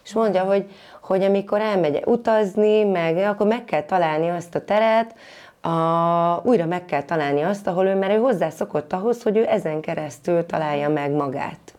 És 0.04 0.14
mondja, 0.14 0.44
hogy, 0.44 0.70
hogy 1.02 1.24
amikor 1.24 1.62
elmegy 1.62 2.02
utazni, 2.06 2.84
meg 2.84 3.18
akkor 3.18 3.48
meg 3.48 3.66
kell 3.66 3.84
találni 3.84 4.30
azt 4.30 4.56
a 4.56 4.66
teret, 4.66 5.16
a, 5.62 6.42
újra 6.44 6.66
meg 6.66 6.86
kell 6.86 7.04
találni 7.04 7.42
azt, 7.42 7.68
ahol 7.68 7.86
ő, 7.86 7.96
mert 7.96 8.14
ő 8.14 8.18
hozzászokott 8.18 8.94
ahhoz, 8.94 9.24
hogy 9.24 9.38
ő 9.38 9.46
ezen 9.48 9.82
keresztül 9.82 10.46
találja 10.46 10.90
meg 10.90 11.12
magát 11.12 11.74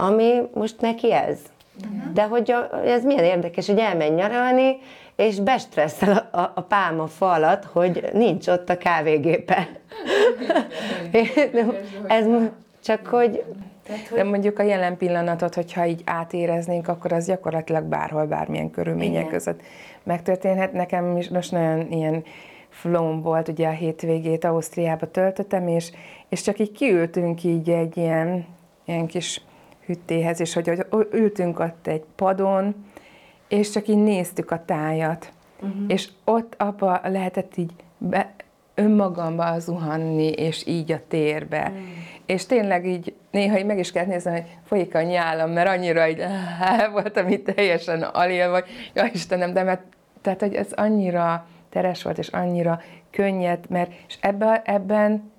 ami 0.00 0.40
most 0.54 0.80
neki 0.80 1.12
ez. 1.12 1.38
Uh-huh. 1.84 2.12
De 2.12 2.22
hogy 2.22 2.50
a, 2.50 2.86
ez 2.86 3.04
milyen 3.04 3.24
érdekes, 3.24 3.66
hogy 3.66 3.78
elmegy 3.78 4.14
nyaralni, 4.14 4.78
és 5.16 5.40
bestresszel 5.40 6.28
a, 6.30 6.38
a, 6.38 6.52
a 6.54 6.60
pálma 6.60 7.06
falat, 7.06 7.64
hogy 7.64 8.08
nincs 8.12 8.48
ott 8.48 8.68
a 8.68 8.78
kávégépe. 8.78 9.68
ez 12.06 12.26
csak 12.84 13.06
hogy... 13.06 13.44
De 14.14 14.24
mondjuk 14.24 14.58
a 14.58 14.62
jelen 14.62 14.96
pillanatot, 14.96 15.54
hogyha 15.54 15.86
így 15.86 16.02
átéreznénk, 16.04 16.88
akkor 16.88 17.12
az 17.12 17.26
gyakorlatilag 17.26 17.84
bárhol, 17.84 18.26
bármilyen 18.26 18.70
körülmények 18.70 19.20
Igen. 19.20 19.28
között 19.28 19.60
megtörténhet. 20.02 20.72
Nekem 20.72 21.16
is 21.16 21.28
most 21.28 21.52
nagyon 21.52 21.92
ilyen 21.92 22.24
flow 22.68 23.20
volt, 23.20 23.48
ugye 23.48 23.68
a 23.68 23.72
hétvégét 23.72 24.44
Ausztriába 24.44 25.10
töltöttem, 25.10 25.68
és, 25.68 25.92
és 26.28 26.42
csak 26.42 26.58
így 26.58 26.72
kiültünk 26.72 27.44
így 27.44 27.70
egy 27.70 27.96
ilyen, 27.96 28.46
ilyen 28.84 29.06
kis 29.06 29.42
hüttéhez, 29.90 30.40
és 30.40 30.54
hogy 30.54 30.86
ültünk 31.12 31.58
ott 31.58 31.86
egy 31.86 32.04
padon, 32.16 32.74
és 33.48 33.70
csak 33.70 33.88
így 33.88 34.02
néztük 34.02 34.50
a 34.50 34.64
tájat. 34.64 35.32
Uh-huh. 35.62 35.84
És 35.88 36.08
ott 36.24 36.54
abba 36.58 37.00
lehetett 37.04 37.56
így 37.56 37.72
be, 37.98 38.34
önmagamba 38.74 39.58
zuhanni, 39.58 40.30
és 40.30 40.66
így 40.66 40.92
a 40.92 41.00
térbe. 41.08 41.60
Uh-huh. 41.60 41.82
És 42.26 42.46
tényleg 42.46 42.86
így 42.86 43.14
néha 43.30 43.58
így 43.58 43.64
meg 43.64 43.78
is 43.78 43.92
kellett 43.92 44.08
nézni, 44.08 44.30
hogy 44.30 44.44
folyik 44.64 44.94
a 44.94 45.02
nyálam, 45.02 45.50
mert 45.50 45.68
annyira 45.68 46.08
így 46.08 46.22
voltam 46.92 47.28
itt 47.28 47.44
teljesen 47.44 48.02
alél, 48.02 48.50
vagy 48.50 48.64
ja 48.94 49.04
Istenem, 49.12 49.52
de 49.52 49.62
mert, 49.62 49.82
tehát, 50.22 50.40
hogy 50.40 50.54
ez 50.54 50.72
annyira 50.72 51.46
teres 51.70 52.02
volt, 52.02 52.18
és 52.18 52.28
annyira 52.28 52.80
könnyed, 53.10 53.58
mert 53.68 53.92
és 54.08 54.18
ebben, 54.20 54.60
ebben 54.64 55.30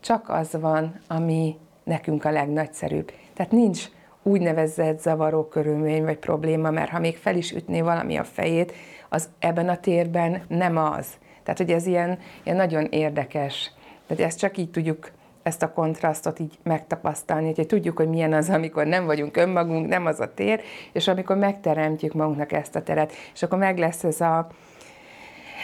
csak 0.00 0.28
az 0.28 0.56
van, 0.60 1.00
ami 1.08 1.56
nekünk 1.84 2.24
a 2.24 2.30
legnagyszerűbb. 2.30 3.12
Tehát 3.34 3.52
nincs 3.52 3.84
úgynevezett 4.22 5.00
zavaró 5.00 5.44
körülmény 5.48 6.04
vagy 6.04 6.18
probléma, 6.18 6.70
mert 6.70 6.90
ha 6.90 6.98
még 6.98 7.16
fel 7.16 7.36
is 7.36 7.52
ütné 7.52 7.80
valami 7.80 8.16
a 8.16 8.24
fejét, 8.24 8.72
az 9.08 9.28
ebben 9.38 9.68
a 9.68 9.80
térben 9.80 10.42
nem 10.48 10.76
az. 10.76 11.06
Tehát, 11.42 11.58
hogy 11.58 11.70
ez 11.70 11.86
ilyen, 11.86 12.18
ilyen 12.42 12.56
nagyon 12.56 12.84
érdekes. 12.84 13.72
Tehát 14.06 14.22
ezt 14.24 14.38
csak 14.38 14.58
így 14.58 14.70
tudjuk 14.70 15.10
ezt 15.42 15.62
a 15.62 15.72
kontrasztot 15.72 16.38
így 16.38 16.58
megtapasztalni, 16.62 17.52
hogy 17.54 17.66
tudjuk, 17.66 17.96
hogy 17.96 18.08
milyen 18.08 18.32
az, 18.32 18.50
amikor 18.50 18.86
nem 18.86 19.04
vagyunk 19.04 19.36
önmagunk, 19.36 19.88
nem 19.88 20.06
az 20.06 20.20
a 20.20 20.34
tér, 20.34 20.60
és 20.92 21.08
amikor 21.08 21.36
megteremtjük 21.36 22.12
magunknak 22.12 22.52
ezt 22.52 22.76
a 22.76 22.82
teret, 22.82 23.12
és 23.34 23.42
akkor 23.42 23.58
meg 23.58 23.78
lesz 23.78 24.04
ez, 24.04 24.20
a, 24.20 24.46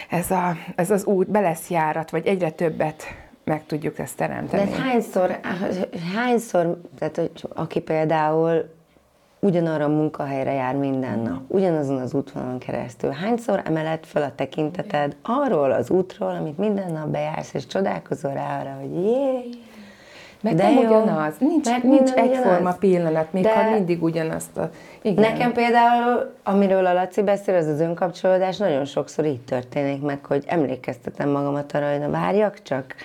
ez, 0.09 0.31
a, 0.31 0.55
ez 0.75 0.91
az 0.91 1.05
út, 1.05 1.29
be 1.29 1.39
lesz 1.39 1.69
járat, 1.69 2.09
vagy 2.09 2.27
egyre 2.27 2.49
többet 2.49 3.03
meg 3.49 3.65
tudjuk 3.65 3.99
ezt 3.99 4.17
teremteni. 4.17 4.69
De 4.69 4.81
hányszor, 4.81 5.39
hányszor, 6.15 6.81
tehát 6.99 7.15
hogy 7.15 7.31
aki 7.53 7.79
például 7.79 8.69
ugyanarra 9.39 9.83
a 9.83 9.87
munkahelyre 9.87 10.53
jár 10.53 10.75
minden 10.75 11.19
nap, 11.19 11.41
ugyanazon 11.47 11.99
az 11.99 12.13
útvonalon 12.13 12.57
keresztül, 12.57 13.11
hányszor 13.11 13.61
emeled 13.65 14.05
fel 14.05 14.23
a 14.23 14.31
tekinteted 14.35 15.15
arról 15.21 15.71
az 15.71 15.89
útról, 15.89 16.29
amit 16.29 16.57
minden 16.57 16.91
nap 16.91 17.07
bejársz, 17.07 17.53
és 17.53 17.65
csodálkozol 17.65 18.33
rá 18.33 18.59
arra, 18.59 18.77
hogy 18.79 19.05
jé, 19.05 19.49
meg 20.41 20.55
de 20.55 20.63
nem 20.63 20.73
jó, 20.73 20.79
ugyanaz, 20.79 21.33
nincs, 21.39 21.69
meg 21.69 21.83
nincs 21.83 22.11
egyforma 22.11 22.73
pillanat, 22.73 23.33
még 23.33 23.43
de 23.43 23.63
ha 23.63 23.71
mindig 23.71 24.03
ugyanazt 24.03 24.57
a... 24.57 24.69
Igen. 25.01 25.31
Nekem 25.31 25.51
például, 25.51 26.33
amiről 26.43 26.85
a 26.85 26.93
Laci 26.93 27.21
beszél, 27.21 27.55
az 27.55 27.67
az 27.67 27.79
önkapcsolódás, 27.79 28.57
nagyon 28.57 28.85
sokszor 28.85 29.25
így 29.25 29.41
történik 29.41 30.01
meg, 30.01 30.25
hogy 30.25 30.43
emlékeztetem 30.47 31.29
magamat 31.29 31.73
arra, 31.73 31.89
hogy 31.91 31.99
na 31.99 32.09
várjak 32.09 32.61
csak, 32.61 32.95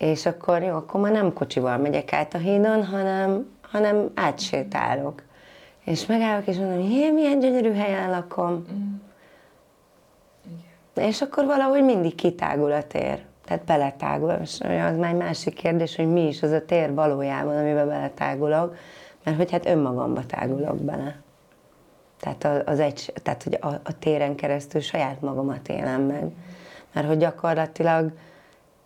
és 0.00 0.26
akkor 0.26 0.62
jó, 0.62 0.74
akkor 0.74 1.00
már 1.00 1.12
nem 1.12 1.32
kocsival 1.32 1.78
megyek 1.78 2.12
át 2.12 2.34
a 2.34 2.38
hídon, 2.38 2.84
hanem, 2.84 3.50
hanem 3.62 4.10
átsétálok. 4.14 5.22
És 5.84 6.06
megállok, 6.06 6.46
és 6.46 6.56
mondom, 6.56 6.80
hogy 6.80 7.12
milyen 7.14 7.38
gyönyörű 7.38 7.72
helyen 7.72 8.10
lakom. 8.10 8.66
Mm. 8.72 8.94
Igen. 10.46 11.08
És 11.08 11.22
akkor 11.22 11.44
valahogy 11.44 11.84
mindig 11.84 12.14
kitágul 12.14 12.72
a 12.72 12.82
tér. 12.82 13.24
Tehát 13.44 13.64
beletágul. 13.64 14.30
És 14.42 14.60
az 14.60 14.96
már 14.96 15.10
egy 15.10 15.16
másik 15.16 15.54
kérdés, 15.54 15.96
hogy 15.96 16.12
mi 16.12 16.26
is 16.26 16.42
az 16.42 16.50
a 16.50 16.64
tér 16.64 16.94
valójában, 16.94 17.56
amiben 17.56 17.88
beletágulok. 17.88 18.76
Mert 19.24 19.36
hogy 19.36 19.50
hát 19.50 19.66
önmagamba 19.66 20.26
tágulok 20.26 20.82
bele. 20.82 21.16
Tehát, 22.20 22.68
az 22.68 22.78
egy, 22.78 23.12
tehát 23.22 23.42
hogy 23.42 23.58
a, 23.60 23.68
a 23.68 23.98
téren 23.98 24.34
keresztül 24.34 24.80
saját 24.80 25.20
magamat 25.20 25.68
élem 25.68 26.02
meg. 26.02 26.30
Mert 26.92 27.06
hogy 27.06 27.18
gyakorlatilag 27.18 28.12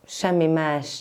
semmi 0.07 0.47
más 0.47 1.01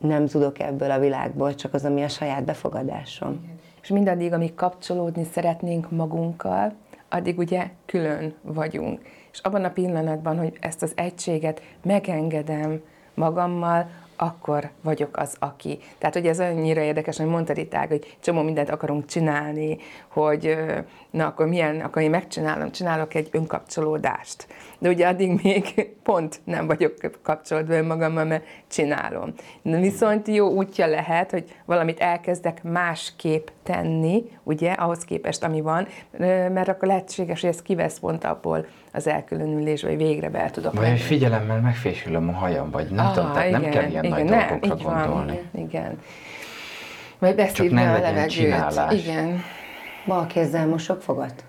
nem 0.00 0.26
tudok 0.26 0.58
ebből 0.58 0.90
a 0.90 0.98
világból, 0.98 1.54
csak 1.54 1.74
az, 1.74 1.84
ami 1.84 2.02
a 2.02 2.08
saját 2.08 2.44
befogadásom. 2.44 3.58
És 3.82 3.88
mindaddig, 3.88 4.32
amíg 4.32 4.54
kapcsolódni 4.54 5.24
szeretnénk 5.24 5.90
magunkkal, 5.90 6.72
addig 7.08 7.38
ugye 7.38 7.70
külön 7.86 8.34
vagyunk. 8.42 9.00
És 9.32 9.38
abban 9.38 9.64
a 9.64 9.70
pillanatban, 9.70 10.38
hogy 10.38 10.56
ezt 10.60 10.82
az 10.82 10.92
egységet 10.94 11.62
megengedem 11.82 12.82
magammal, 13.14 13.88
akkor 14.20 14.70
vagyok 14.82 15.16
az, 15.16 15.36
aki. 15.38 15.78
Tehát, 15.98 16.14
hogy 16.14 16.26
ez 16.26 16.40
annyira 16.40 16.80
érdekes, 16.80 17.16
hogy 17.16 17.26
mondtad 17.26 17.58
itt 17.58 17.74
ág, 17.74 17.88
hogy 17.88 18.16
csomó 18.20 18.42
mindent 18.42 18.70
akarunk 18.70 19.06
csinálni, 19.06 19.78
hogy 20.08 20.56
na, 21.10 21.26
akkor 21.26 21.46
milyen, 21.46 21.80
akkor 21.80 22.02
én 22.02 22.10
megcsinálom, 22.10 22.70
csinálok 22.70 23.14
egy 23.14 23.28
önkapcsolódást. 23.32 24.46
De 24.78 24.88
ugye 24.88 25.06
addig 25.06 25.40
még 25.42 25.88
pont 26.02 26.40
nem 26.44 26.66
vagyok 26.66 26.94
kapcsolódva 27.22 27.74
önmagammal, 27.74 28.24
mert 28.24 28.44
csinálom. 28.68 29.34
Viszont 29.62 30.28
jó 30.28 30.48
útja 30.48 30.86
lehet, 30.86 31.30
hogy 31.30 31.54
valamit 31.64 32.00
elkezdek 32.00 32.62
másképp 32.62 33.46
tenni, 33.68 34.22
ugye, 34.42 34.72
ahhoz 34.72 35.04
képest, 35.04 35.44
ami 35.44 35.60
van, 35.60 35.86
mert 36.52 36.68
akkor 36.68 36.88
lehetséges, 36.88 37.40
hogy 37.40 37.50
ez 37.50 37.62
kivesz 37.62 37.98
pont 37.98 38.24
abból 38.24 38.66
az 38.92 39.06
elkülönülés, 39.06 39.82
vagy 39.82 39.96
végre 39.96 40.28
be 40.28 40.50
tudok 40.50 40.72
Vagy 40.72 40.88
hogy 40.88 41.00
figyelemmel 41.00 41.60
megfésülöm 41.60 42.28
a 42.28 42.32
hajam, 42.32 42.70
vagy 42.70 42.90
nem 42.90 43.12
tudom, 43.12 43.32
tehát 43.32 43.50
nem 43.50 43.62
kell 43.62 43.88
ilyen 43.88 44.06
nagy 44.08 44.24
nem, 44.24 44.48
dolgokra 44.48 44.74
így 44.74 44.82
van, 44.82 45.06
gondolni. 45.06 45.40
Igen. 45.54 45.98
Vagy 47.18 47.34
ne 47.34 47.34
beszívni 47.34 47.82
a 47.82 47.92
levegőt. 47.92 48.28
csinálás. 48.28 49.06
Igen. 49.06 49.42
Bal 50.06 50.26
kézzel 50.26 50.66
mosok 50.66 51.02
fogat? 51.02 51.44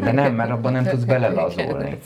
De 0.00 0.12
nem, 0.12 0.34
mert 0.34 0.50
abban 0.50 0.72
nem 0.72 0.84
tudsz 0.84 1.04
belelazulni. 1.14 1.98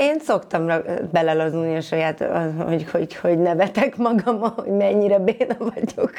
Én 0.00 0.18
szoktam 0.18 0.66
belelazulni 1.12 1.76
a 1.76 1.80
saját, 1.80 2.24
hogy, 2.66 2.90
hogy, 2.90 3.14
hogy 3.14 3.38
nevetek 3.38 3.96
magam, 3.96 4.40
hogy 4.40 4.72
mennyire 4.72 5.18
béna 5.18 5.56
vagyok. 5.58 6.12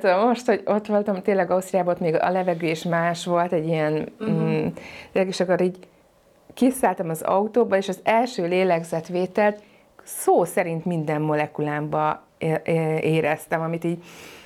Tudom, 0.00 0.26
most, 0.26 0.46
hogy 0.46 0.62
ott 0.64 0.86
voltam, 0.86 1.22
tényleg 1.22 1.50
Ausztriában, 1.50 1.94
ott 1.94 2.00
még 2.00 2.14
a 2.14 2.30
levegő 2.30 2.66
is 2.66 2.82
más 2.82 3.24
volt, 3.24 3.52
egy 3.52 3.66
ilyen, 3.66 4.08
uh-huh. 4.20 4.36
mm, 4.36 4.66
és 5.12 5.40
akkor 5.40 5.60
így 5.60 5.78
kiszálltam 6.54 7.08
az 7.08 7.22
autóba, 7.22 7.76
és 7.76 7.88
az 7.88 8.00
első 8.02 8.46
lélegzetvételt 8.48 9.62
szó 10.02 10.44
szerint 10.44 10.84
minden 10.84 11.20
molekulámba 11.20 12.22
éreztem, 13.00 13.60
amit 13.60 13.84
így, 13.84 14.02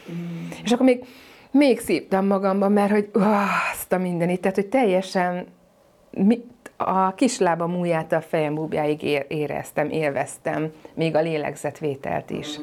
uh-huh. 0.06 0.58
és 0.64 0.72
akkor 0.72 0.86
még, 0.86 1.04
még 1.50 1.80
szívtam 1.80 2.26
magamba, 2.26 2.68
mert 2.68 2.90
hogy 2.90 3.10
uh, 3.14 3.24
azt 3.72 3.92
a 3.92 3.98
mindenit, 3.98 4.40
tehát 4.40 4.56
hogy 4.56 4.68
teljesen 4.68 5.46
mi, 6.10 6.44
a 6.76 7.14
kislábam 7.14 7.78
ujját 7.80 8.12
a 8.12 8.20
fejem 8.20 8.54
búbjáig 8.54 9.02
ér, 9.02 9.24
éreztem, 9.28 9.90
élveztem, 9.90 10.72
még 10.94 11.14
a 11.14 11.20
lélegzetvételt 11.20 12.30
is. 12.30 12.60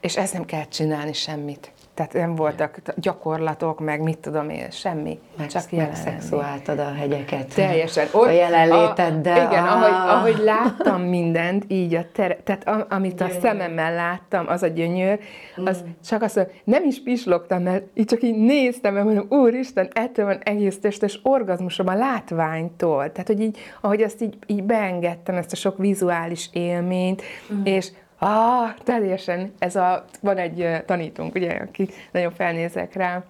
És 0.00 0.16
ezt 0.16 0.32
nem 0.32 0.44
kell 0.44 0.64
csinálni 0.64 1.12
semmit. 1.12 1.72
Tehát 2.00 2.14
nem 2.14 2.34
voltak 2.34 2.78
gyakorlatok, 2.96 3.80
meg 3.80 4.02
mit 4.02 4.18
tudom 4.18 4.48
én, 4.50 4.70
semmi. 4.70 5.18
Meg, 5.36 5.46
csak 5.46 5.62
szexuáltad 5.92 6.78
a 6.78 6.92
hegyeket. 6.94 7.54
Teljesen. 7.54 8.06
a 8.12 8.28
jelenléteddel. 8.30 9.46
A, 9.46 9.50
igen, 9.50 9.64
Ah. 9.64 9.72
ahogy, 9.72 10.18
ahogy 10.18 10.44
láttam 10.44 11.02
mindent, 11.02 11.64
így 11.68 11.94
a 11.94 12.04
tere, 12.12 12.36
tehát 12.44 12.68
a, 12.68 12.86
amit 12.88 13.20
a 13.20 13.28
szememmel 13.40 13.94
láttam, 13.94 14.48
az 14.48 14.62
a 14.62 14.66
gyönyör, 14.66 15.18
az 15.64 15.84
csak 16.04 16.22
azt 16.22 16.36
mondom, 16.36 16.54
nem 16.64 16.84
is 16.84 17.02
pislogtam, 17.02 17.62
mert 17.62 17.84
így 17.94 18.04
csak 18.06 18.22
így 18.22 18.36
néztem, 18.36 18.94
mert 18.94 19.06
mondom, 19.06 19.26
úristen, 19.28 19.88
ettől 19.92 20.24
van 20.24 20.38
egész 20.42 20.80
testes 20.80 21.20
orgazmusom 21.22 21.88
a 21.88 21.94
látványtól. 21.94 23.12
Tehát, 23.12 23.26
hogy 23.26 23.40
így, 23.40 23.58
ahogy 23.80 24.02
azt 24.02 24.22
így, 24.22 24.36
így 24.46 24.62
beengedtem, 24.62 25.34
ezt 25.34 25.52
a 25.52 25.56
sok 25.56 25.78
vizuális 25.78 26.48
élményt, 26.52 27.22
és 27.64 27.90
Ah, 28.22 28.74
teljesen, 28.84 29.52
ez 29.58 29.76
a, 29.76 30.04
van 30.20 30.36
egy 30.36 30.84
tanítónk, 30.86 31.34
ugye, 31.34 31.50
aki 31.50 31.88
nagyon 32.12 32.32
felnézek 32.32 32.94
rá, 32.94 33.24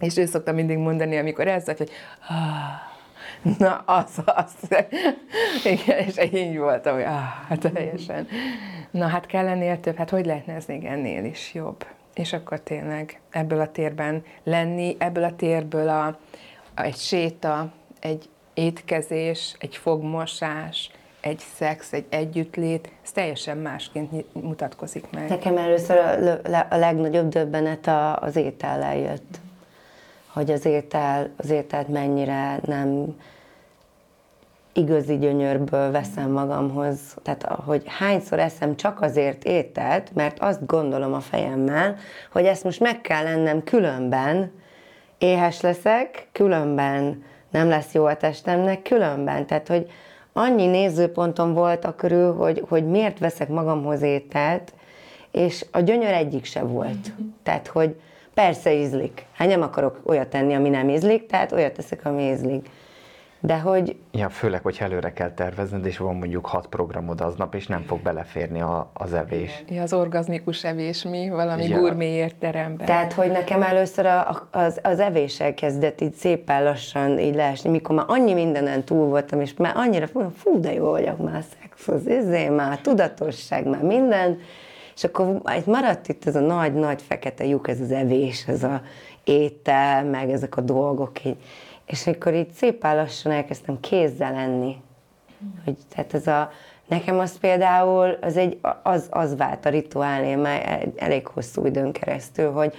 és 0.00 0.16
ő 0.16 0.26
szokta 0.26 0.52
mindig 0.52 0.78
mondani, 0.78 1.18
amikor 1.18 1.48
ez, 1.48 1.64
hogy 1.64 1.90
ah, 2.28 2.92
na, 3.58 3.76
az, 3.76 4.22
az. 4.24 4.54
Igen, 5.72 5.98
és 5.98 6.32
így 6.32 6.58
voltam, 6.58 6.94
hogy 6.94 7.02
ah, 7.02 7.58
teljesen. 7.58 8.28
Na, 8.90 9.06
hát 9.06 9.26
kell 9.26 9.46
ennél 9.46 9.80
több, 9.80 9.96
hát 9.96 10.10
hogy 10.10 10.26
lehetne 10.26 10.54
ez 10.54 10.64
még 10.66 10.84
ennél 10.84 11.24
is 11.24 11.54
jobb? 11.54 11.86
És 12.14 12.32
akkor 12.32 12.60
tényleg 12.60 13.20
ebből 13.30 13.60
a 13.60 13.70
térben 13.70 14.22
lenni, 14.44 14.96
ebből 14.98 15.24
a 15.24 15.36
térből 15.36 15.88
a, 15.88 16.06
a, 16.74 16.82
egy 16.82 16.96
séta, 16.96 17.72
egy 18.00 18.28
étkezés, 18.54 19.54
egy 19.58 19.76
fogmosás, 19.76 20.90
egy 21.24 21.42
szex, 21.54 21.92
egy 21.92 22.04
együttlét, 22.08 22.90
ez 23.04 23.12
teljesen 23.12 23.58
másként 23.58 24.34
mutatkozik 24.42 25.10
meg. 25.10 25.28
Nekem 25.28 25.56
először 25.56 25.96
a, 25.96 26.66
a 26.70 26.76
legnagyobb 26.76 27.28
döbbenet 27.28 27.86
a, 27.86 28.16
az 28.16 28.36
étellel 28.36 28.96
jött. 28.96 29.38
Hogy 30.26 30.50
az 30.50 30.64
étel, 30.64 31.30
az 31.36 31.50
ételt 31.50 31.88
mennyire 31.88 32.58
nem 32.64 33.16
igazi 34.72 35.18
gyönyörből 35.18 35.90
veszem 35.90 36.30
magamhoz. 36.30 36.98
Tehát, 37.22 37.42
hogy 37.42 37.82
hányszor 37.86 38.38
eszem 38.38 38.76
csak 38.76 39.00
azért 39.00 39.44
ételt, 39.44 40.14
mert 40.14 40.38
azt 40.38 40.66
gondolom 40.66 41.12
a 41.12 41.20
fejemmel, 41.20 41.96
hogy 42.32 42.44
ezt 42.44 42.64
most 42.64 42.80
meg 42.80 43.00
kell 43.00 43.22
lennem 43.22 43.62
különben, 43.62 44.52
éhes 45.18 45.60
leszek, 45.60 46.28
különben 46.32 47.24
nem 47.50 47.68
lesz 47.68 47.92
jó 47.92 48.04
a 48.04 48.16
testemnek, 48.16 48.82
különben. 48.82 49.46
Tehát, 49.46 49.68
hogy 49.68 49.90
annyi 50.36 50.66
nézőpontom 50.66 51.52
volt 51.52 51.84
a 51.84 51.94
körül, 51.94 52.34
hogy, 52.34 52.64
hogy 52.68 52.86
miért 52.86 53.18
veszek 53.18 53.48
magamhoz 53.48 54.02
ételt, 54.02 54.72
és 55.30 55.64
a 55.70 55.80
gyönyör 55.80 56.12
egyik 56.12 56.44
se 56.44 56.62
volt. 56.62 57.12
Tehát, 57.42 57.66
hogy 57.66 58.00
persze 58.34 58.74
ízlik. 58.74 59.26
Hát 59.32 59.48
nem 59.48 59.62
akarok 59.62 60.00
olyat 60.04 60.28
tenni, 60.28 60.54
ami 60.54 60.68
nem 60.68 60.88
ízlik, 60.88 61.26
tehát 61.26 61.52
olyat 61.52 61.72
teszek, 61.72 62.04
ami 62.04 62.22
ízlik. 62.22 62.70
De 63.46 63.58
hogy 63.58 63.96
Ja, 64.12 64.28
főleg, 64.28 64.62
hogy 64.62 64.76
előre 64.80 65.12
kell 65.12 65.30
tervezned, 65.30 65.86
és 65.86 65.98
van 65.98 66.14
mondjuk 66.14 66.46
hat 66.46 66.66
programod 66.66 67.20
aznap, 67.20 67.54
és 67.54 67.66
nem 67.66 67.82
fog 67.82 68.00
beleférni 68.00 68.60
a, 68.60 68.90
az 68.94 69.12
evés. 69.14 69.64
Ja, 69.68 69.82
az 69.82 69.92
orgazmikus 69.92 70.64
evés 70.64 71.02
mi? 71.02 71.28
Valami 71.28 71.66
Ja. 71.68 71.78
gurmé 71.78 72.06
étteremben. 72.06 72.86
Tehát, 72.86 73.12
hogy 73.12 73.30
nekem 73.30 73.62
először 73.62 74.06
a, 74.06 74.48
az, 74.50 74.80
az 74.82 75.00
evéssel 75.00 75.54
kezdett 75.54 76.00
így 76.00 76.14
szépen 76.14 76.62
lassan 76.62 77.18
így 77.18 77.34
leesni, 77.34 77.70
mikor 77.70 77.96
már 77.96 78.04
annyi 78.08 78.32
mindenen 78.32 78.84
túl 78.84 79.06
voltam, 79.06 79.40
és 79.40 79.54
már 79.54 79.76
annyira, 79.76 80.06
fú, 80.06 80.32
fú 80.36 80.60
de 80.60 80.72
jó 80.72 80.90
vagyok 80.90 81.24
már 81.24 81.44
szex, 81.60 81.88
az 81.88 82.06
izé, 82.06 82.48
már 82.48 82.78
tudatosság, 82.80 83.66
már 83.68 83.82
minden, 83.82 84.38
és 84.94 85.04
akkor 85.04 85.40
maradt 85.66 86.08
itt 86.08 86.26
ez 86.26 86.36
a 86.36 86.40
nagy-nagy 86.40 87.02
fekete 87.02 87.46
lyuk, 87.46 87.68
ez 87.68 87.80
az 87.80 87.90
evés, 87.90 88.44
ez 88.46 88.62
a 88.62 88.82
étel, 89.24 90.04
meg 90.04 90.30
ezek 90.30 90.56
a 90.56 90.60
dolgok 90.60 91.24
így. 91.24 91.36
És 91.86 92.06
akkor 92.06 92.34
így 92.34 92.50
szépen 92.50 92.96
lassan 92.96 93.32
elkezdtem 93.32 93.80
kézzel 93.80 94.32
lenni. 94.32 94.76
Hogy, 95.64 95.76
tehát 95.88 96.14
ez 96.14 96.26
a, 96.26 96.50
nekem 96.86 97.18
az 97.18 97.38
például, 97.38 98.18
az, 98.20 98.36
egy, 98.36 98.58
az, 98.82 99.06
az 99.10 99.36
vált 99.36 99.66
a 99.66 99.68
rituálé 99.68 100.34
már 100.34 100.88
elég 100.96 101.26
hosszú 101.26 101.66
időn 101.66 101.92
keresztül, 101.92 102.52
hogy 102.52 102.74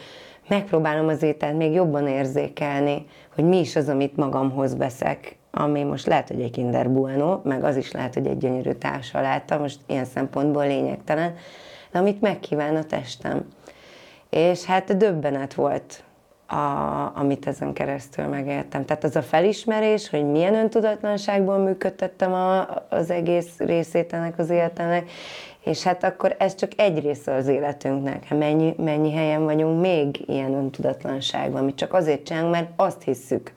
megpróbálom 0.48 1.08
az 1.08 1.24
ételt 1.24 1.58
még 1.58 1.74
jobban 1.74 2.08
érzékelni, 2.08 3.06
hogy 3.36 3.44
mi 3.44 3.60
is 3.60 3.76
az, 3.76 3.90
amit 3.90 4.16
magamhoz 4.16 4.78
veszek, 4.78 5.38
ami 5.52 5.84
most 5.84 6.06
lehet, 6.06 6.28
hogy 6.28 6.42
egy 6.42 6.52
Kinder 6.52 6.92
Bueno, 6.92 7.40
meg 7.44 7.64
az 7.64 7.76
is 7.76 7.92
lehet, 7.92 8.14
hogy 8.14 8.28
egy 8.28 8.38
gyönyörű 8.38 8.72
társaláta, 8.72 9.58
most 9.58 9.80
ilyen 9.88 10.06
szempontból 10.06 10.68
lényegtelen, 10.68 11.36
de 11.92 12.00
amit 12.00 12.22
megkíván 12.22 12.76
a 12.76 12.84
testem. 12.84 13.48
És 14.30 14.64
hát 14.64 14.98
döbbenet 14.98 15.54
volt, 15.54 16.04
a, 16.48 17.12
amit 17.16 17.48
ezen 17.48 17.74
keresztül 17.74 18.26
megéltem. 18.26 18.86
Tehát 18.86 19.04
az 19.04 19.16
a 19.16 19.22
felismerés, 19.22 20.10
hogy 20.10 20.26
milyen 20.26 20.56
öntudatlanságból 20.56 21.58
működtettem 21.58 22.34
a, 22.34 22.68
az 22.90 23.10
egész 23.10 23.58
részét 23.58 24.14
ennek 24.14 24.40
az 24.40 24.50
életemnek, 24.50 25.12
és 25.60 25.84
hát 25.84 26.04
akkor 26.04 26.36
ez 26.40 26.56
csak 26.56 26.72
egy 26.78 27.00
része 27.00 27.34
az 27.34 27.48
életünknek. 27.48 28.24
Hát 28.24 28.40
mennyi, 28.40 28.76
mennyi 28.78 29.12
helyen 29.12 29.44
vagyunk 29.44 29.82
még 29.82 30.24
ilyen 30.28 30.54
öntudatlanságban, 30.54 31.62
amit 31.62 31.76
csak 31.76 31.94
azért 31.94 32.24
csinálunk, 32.24 32.52
mert 32.52 32.70
azt 32.76 33.04
hisszük, 33.04 33.54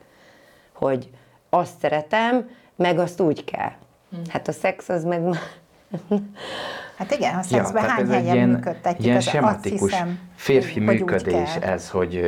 hogy 0.73 1.09
azt 1.49 1.79
szeretem, 1.79 2.49
meg 2.75 2.99
azt 2.99 3.21
úgy 3.21 3.43
kell. 3.43 3.71
Hát 4.29 4.47
a 4.47 4.51
szex 4.51 4.89
az 4.89 5.03
meg 5.03 5.21
már 5.21 5.39
Hát 6.97 7.11
igen, 7.11 7.35
a 7.35 7.41
szexben 7.41 7.83
tehát 7.83 7.89
hány 7.89 8.01
ez 8.03 8.09
egy 8.09 8.21
helyen 8.21 8.35
ilyen, 8.35 8.49
működtetjük, 8.49 9.05
ilyen 9.05 9.17
az 9.17 9.23
azt 9.23 9.35
sematikus 9.35 9.91
hiszem, 9.91 10.19
férfi 10.35 10.73
hogy 10.73 10.83
úgy 10.83 10.99
működés 10.99 11.53
kell. 11.59 11.69
ez, 11.69 11.89
hogy, 11.89 12.21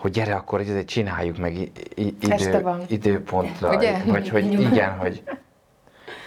hogy 0.00 0.10
gyere, 0.10 0.34
akkor 0.34 0.60
ezért 0.60 0.86
csináljuk 0.86 1.38
meg 1.38 1.56
idő, 1.94 2.84
időpontra. 2.88 3.76
Ugye? 3.76 4.02
Vagy 4.06 4.28
hogy 4.28 4.52
igen, 4.52 4.98
hogy 4.98 5.22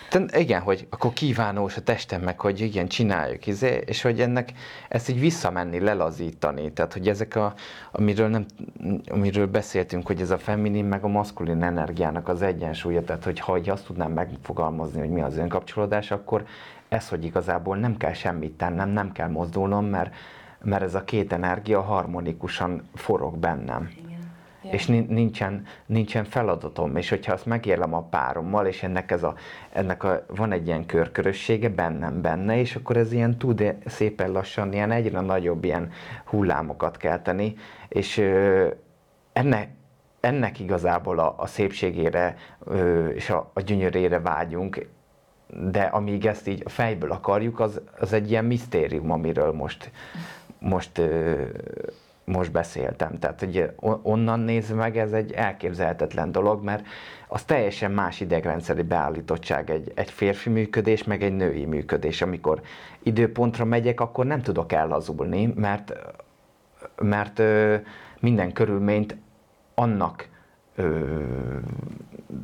te, 0.09 0.39
igen, 0.39 0.61
hogy 0.61 0.87
akkor 0.89 1.13
kívánós 1.13 1.77
a 1.77 1.81
testem 1.81 2.21
meg, 2.21 2.39
hogy 2.39 2.59
igen, 2.59 2.87
csináljuk, 2.87 3.47
izé, 3.47 3.83
és 3.85 4.01
hogy 4.01 4.21
ennek 4.21 4.51
ezt 4.89 5.09
így 5.09 5.19
visszamenni, 5.19 5.79
lelazítani. 5.79 6.71
Tehát, 6.73 6.93
hogy 6.93 7.07
ezek 7.07 7.35
a, 7.35 7.53
amiről, 7.91 8.27
nem, 8.27 8.45
amiről 9.09 9.47
beszéltünk, 9.47 10.07
hogy 10.07 10.21
ez 10.21 10.31
a 10.31 10.37
feminin 10.37 10.85
meg 10.85 11.03
a 11.03 11.07
maszkulin 11.07 11.63
energiának 11.63 12.27
az 12.27 12.41
egyensúlya, 12.41 13.03
tehát, 13.03 13.23
hogy 13.23 13.39
ha 13.39 13.59
azt 13.65 13.85
tudnám 13.85 14.11
megfogalmazni, 14.11 14.99
hogy 14.99 15.09
mi 15.09 15.21
az 15.21 15.37
önkapcsolódás, 15.37 16.11
akkor 16.11 16.45
ez, 16.89 17.09
hogy 17.09 17.25
igazából 17.25 17.77
nem 17.77 17.97
kell 17.97 18.13
semmit 18.13 18.51
tennem, 18.51 18.89
nem 18.89 19.11
kell 19.11 19.29
mozdulnom, 19.29 19.85
mert, 19.85 20.13
mert 20.63 20.83
ez 20.83 20.95
a 20.95 21.03
két 21.03 21.33
energia 21.33 21.81
harmonikusan 21.81 22.89
forog 22.93 23.37
bennem. 23.37 23.89
És 24.71 24.85
nin- 24.85 25.09
nincsen, 25.09 25.65
nincsen 25.85 26.23
feladatom, 26.23 26.95
és 26.95 27.09
hogyha 27.09 27.33
azt 27.33 27.45
megélem 27.45 27.93
a 27.93 28.01
párommal, 28.01 28.65
és 28.65 28.83
ennek, 28.83 29.11
ez 29.11 29.23
a, 29.23 29.35
ennek 29.71 30.03
a, 30.03 30.25
van 30.27 30.51
egy 30.51 30.67
ilyen 30.67 30.85
körkörössége 30.85 31.69
bennem 31.69 32.21
benne, 32.21 32.57
és 32.59 32.75
akkor 32.75 32.97
ez 32.97 33.11
ilyen 33.11 33.37
tud 33.37 33.75
szépen 33.85 34.31
lassan 34.31 34.73
ilyen 34.73 34.91
egyre 34.91 35.21
nagyobb 35.21 35.63
ilyen 35.63 35.91
hullámokat 36.25 36.97
kelteni, 36.97 37.55
és 37.87 38.17
ö, 38.17 38.67
ennek, 39.33 39.69
ennek 40.19 40.59
igazából 40.59 41.19
a, 41.19 41.35
a 41.37 41.47
szépségére 41.47 42.35
ö, 42.63 43.07
és 43.07 43.29
a, 43.29 43.51
a 43.53 43.61
gyönyörére 43.61 44.19
vágyunk, 44.19 44.87
de 45.47 45.81
amíg 45.81 46.25
ezt 46.25 46.47
így 46.47 46.63
fejből 46.65 47.11
akarjuk, 47.11 47.59
az, 47.59 47.81
az 47.99 48.13
egy 48.13 48.29
ilyen 48.29 48.45
misztérium, 48.45 49.11
amiről 49.11 49.51
most, 49.51 49.91
most, 50.63 51.01
most 52.23 52.51
beszéltem. 52.51 53.19
Tehát, 53.19 53.39
hogy 53.39 53.71
onnan 54.01 54.39
nézve 54.39 54.75
meg, 54.75 54.97
ez 54.97 55.11
egy 55.11 55.31
elképzelhetetlen 55.31 56.31
dolog, 56.31 56.63
mert 56.63 56.85
az 57.27 57.43
teljesen 57.43 57.91
más 57.91 58.19
idegrendszeri 58.19 58.81
beállítottság 58.81 59.69
egy, 59.69 59.91
egy 59.95 60.11
férfi 60.11 60.49
működés, 60.49 61.03
meg 61.03 61.23
egy 61.23 61.35
női 61.35 61.65
működés. 61.65 62.21
Amikor 62.21 62.61
időpontra 63.03 63.65
megyek, 63.65 63.99
akkor 63.99 64.25
nem 64.25 64.41
tudok 64.41 64.71
ellazulni, 64.71 65.53
mert, 65.55 65.93
mert 67.01 67.41
minden 68.19 68.51
körülményt 68.53 69.15
annak 69.75 70.27
ö, 70.75 70.99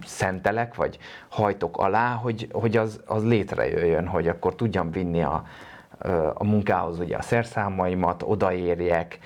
szentelek, 0.05 0.75
vagy 0.75 0.97
hajtok 1.29 1.77
alá, 1.77 2.13
hogy, 2.13 2.47
hogy 2.51 2.77
az, 2.77 3.01
az 3.05 3.23
létrejöjjön, 3.23 4.07
hogy 4.07 4.27
akkor 4.27 4.55
tudjam 4.55 4.91
vinni 4.91 5.21
a, 5.21 5.45
a 6.33 6.43
munkához 6.43 6.99
ugye 6.99 7.17
a 7.17 7.21
szerszámaimat, 7.21 8.23
odaérjek 8.25 9.19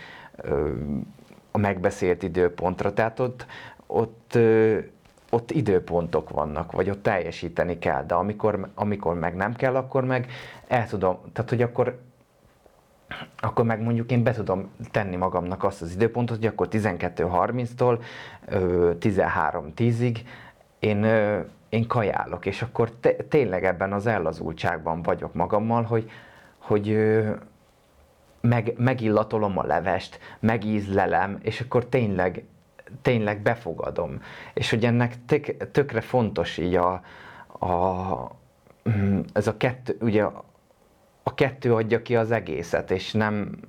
a 1.51 1.57
megbeszélt 1.57 2.23
időpontra. 2.23 2.93
Tehát 2.93 3.19
ott, 3.19 3.45
ott, 3.87 4.37
ott 5.29 5.51
időpontok 5.51 6.29
vannak, 6.29 6.71
vagy 6.71 6.89
ott 6.89 7.03
teljesíteni 7.03 7.79
kell, 7.79 8.03
de 8.05 8.13
amikor, 8.13 8.69
amikor 8.75 9.13
meg 9.19 9.35
nem 9.35 9.53
kell, 9.53 9.75
akkor 9.75 10.05
meg 10.05 10.31
el 10.67 10.87
tudom, 10.87 11.17
tehát 11.33 11.49
hogy 11.49 11.61
akkor 11.61 11.99
akkor 13.39 13.65
meg 13.65 13.81
mondjuk 13.81 14.11
én 14.11 14.23
be 14.23 14.31
tudom 14.31 14.71
tenni 14.91 15.15
magamnak 15.15 15.63
azt 15.63 15.81
az 15.81 15.91
időpontot, 15.93 16.37
hogy 16.37 16.45
akkor 16.45 16.67
12.30-tól 16.71 17.99
13.10-ig 18.49 20.17
én, 20.79 21.05
én 21.69 21.87
kajálok, 21.87 22.45
és 22.45 22.61
akkor 22.61 22.91
te, 22.91 23.13
tényleg 23.13 23.65
ebben 23.65 23.93
az 23.93 24.07
ellazultságban 24.07 25.01
vagyok 25.01 25.33
magammal, 25.33 25.83
hogy, 25.83 26.11
hogy 26.63 26.97
meg, 28.41 28.73
megillatolom 28.77 29.57
a 29.57 29.63
levest, 29.63 30.19
megízlelem, 30.39 31.39
és 31.41 31.61
akkor 31.61 31.85
tényleg, 31.85 32.43
tényleg 33.01 33.41
befogadom. 33.41 34.21
És 34.53 34.69
hogy 34.69 34.85
ennek 34.85 35.25
tök, 35.25 35.71
tökre 35.71 36.01
fontos 36.01 36.57
így 36.57 36.75
a, 36.75 37.01
a, 37.59 38.31
mm, 38.89 39.19
ez 39.33 39.47
a 39.47 39.57
kettő, 39.57 39.97
ugye 40.01 40.23
a 41.23 41.33
kettő 41.35 41.73
adja 41.73 42.01
ki 42.01 42.15
az 42.15 42.31
egészet, 42.31 42.91
és 42.91 43.11
nem, 43.11 43.59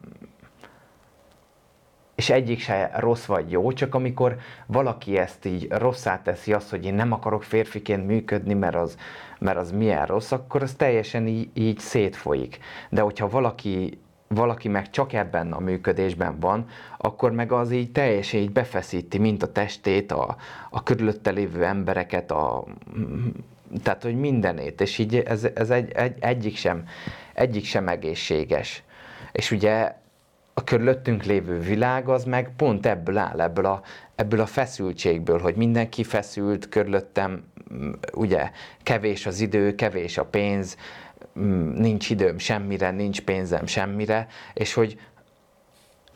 és 2.15 2.31
egyik 2.31 2.61
se 2.61 2.91
rossz 2.97 3.25
vagy 3.25 3.51
jó, 3.51 3.73
csak 3.73 3.95
amikor 3.95 4.37
valaki 4.67 5.19
ezt 5.19 5.45
így 5.45 5.67
rosszá 5.71 6.23
teszi 6.23 6.53
azt, 6.53 6.71
hogy 6.71 6.85
én 6.85 6.95
nem 6.95 7.13
akarok 7.13 7.43
férfiként 7.43 8.07
működni, 8.07 8.55
mert 8.55 8.75
az, 8.75 8.97
mert 9.39 9.57
az 9.57 9.71
milyen 9.73 10.07
rossz, 10.07 10.33
akkor 10.33 10.63
az 10.63 10.75
teljesen 10.75 11.27
így, 11.27 11.51
így 11.55 11.79
szétfolyik. 11.79 12.59
De 12.91 13.01
hogyha 13.01 13.29
valaki, 13.29 13.99
valaki 14.29 14.69
meg 14.69 14.91
csak 14.91 15.13
ebben 15.13 15.53
a 15.53 15.61
működésben 15.61 16.41
van, 16.41 16.67
akkor 16.99 17.33
meg 17.33 17.53
az 17.53 17.71
így 17.71 17.93
teljesen 17.93 18.41
így 18.41 18.53
befeszíti, 18.53 19.19
mint 19.19 19.43
a 19.43 19.53
testét, 19.53 20.13
a, 20.13 20.37
a 20.71 20.83
körülötte 20.83 21.31
lévő 21.31 21.65
embereket, 21.65 22.31
a, 22.31 22.65
tehát 23.83 24.03
hogy 24.03 24.17
mindenét, 24.17 24.81
és 24.81 24.99
így 24.99 25.17
ez, 25.17 25.45
ez 25.55 25.71
egy, 25.71 25.93
egy, 25.93 26.17
egyik, 26.21 26.57
sem, 26.57 26.85
egyik 27.33 27.65
sem 27.65 27.89
egészséges. 27.89 28.83
És 29.33 29.51
ugye 29.51 30.03
a 30.55 30.65
körülöttünk 30.65 31.23
lévő 31.25 31.59
világ 31.59 32.09
az 32.09 32.25
meg 32.25 32.53
pont 32.57 32.87
ebből 32.87 33.17
áll, 33.17 33.41
ebből 33.41 33.65
a, 33.65 33.83
ebből 34.15 34.41
a 34.41 34.47
feszültségből, 34.47 35.39
hogy 35.39 35.57
mindenki 35.57 36.05
feszült, 36.05 36.69
körülöttem 36.69 37.45
ugye 38.13 38.51
kevés 38.83 39.27
az 39.27 39.41
idő, 39.41 39.75
kevés 39.75 40.19
a 40.19 40.25
pénz, 40.25 40.77
nincs 41.75 42.11
időm 42.11 42.39
semmire, 42.39 42.91
nincs 42.91 43.21
pénzem 43.21 43.67
semmire, 43.67 44.27
és 44.55 44.75
hogy 44.75 44.99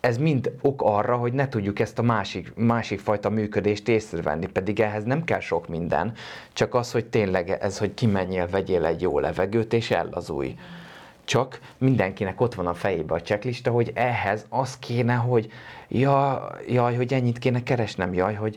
ez 0.00 0.18
mind 0.18 0.52
ok 0.60 0.82
arra, 0.82 1.16
hogy 1.16 1.32
ne 1.32 1.48
tudjuk 1.48 1.78
ezt 1.78 1.98
a 1.98 2.02
másik, 2.02 2.54
másik 2.54 3.00
fajta 3.00 3.30
működést 3.30 3.88
észrevenni, 3.88 4.46
pedig 4.46 4.80
ehhez 4.80 5.04
nem 5.04 5.24
kell 5.24 5.40
sok 5.40 5.68
minden, 5.68 6.12
csak 6.52 6.74
az, 6.74 6.92
hogy 6.92 7.06
tényleg 7.06 7.50
ez, 7.50 7.78
hogy 7.78 7.94
kimenjél, 7.94 8.46
vegyél 8.46 8.84
egy 8.84 9.00
jó 9.00 9.18
levegőt, 9.18 9.72
és 9.72 9.90
ellazulj. 9.90 10.54
Csak 11.28 11.60
mindenkinek 11.78 12.40
ott 12.40 12.54
van 12.54 12.66
a 12.66 12.74
fejében 12.74 13.18
a 13.18 13.22
checklista, 13.22 13.70
hogy 13.70 13.92
ehhez 13.94 14.46
az 14.48 14.78
kéne, 14.78 15.14
hogy 15.14 15.50
ja, 15.88 16.48
jaj, 16.68 16.96
hogy 16.96 17.12
ennyit 17.12 17.38
kéne 17.38 17.62
keresnem, 17.62 18.14
jaj, 18.14 18.34
hogy 18.34 18.56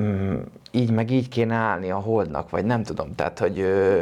mm, 0.00 0.36
így 0.70 0.90
meg 0.90 1.10
így 1.10 1.28
kéne 1.28 1.54
állni 1.54 1.90
a 1.90 1.98
holdnak, 1.98 2.50
vagy 2.50 2.64
nem 2.64 2.82
tudom, 2.82 3.14
tehát, 3.14 3.38
hogy 3.38 3.60
ö, 3.60 4.00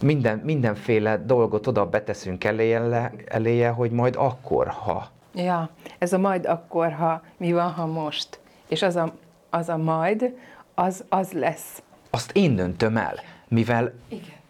minden, 0.00 0.38
mindenféle 0.38 1.16
dolgot 1.16 1.66
oda 1.66 1.86
beteszünk 1.86 2.44
eléje, 2.44 3.12
eléje, 3.26 3.68
hogy 3.68 3.90
majd 3.90 4.16
akkor, 4.16 4.66
ha 4.66 5.10
Ja, 5.34 5.70
ez 5.98 6.12
a 6.12 6.18
majd 6.18 6.46
akkor, 6.46 6.92
ha 6.92 7.22
mi 7.36 7.52
van, 7.52 7.72
ha 7.72 7.86
most. 7.86 8.40
És 8.68 8.82
az 8.82 8.96
a, 8.96 9.14
az 9.50 9.68
a 9.68 9.76
majd, 9.76 10.34
az, 10.74 11.04
az 11.08 11.32
lesz. 11.32 11.82
Azt 12.10 12.30
én 12.32 12.56
döntöm 12.56 12.96
el, 12.96 13.14
mivel, 13.48 13.92
Igen. 14.08 14.42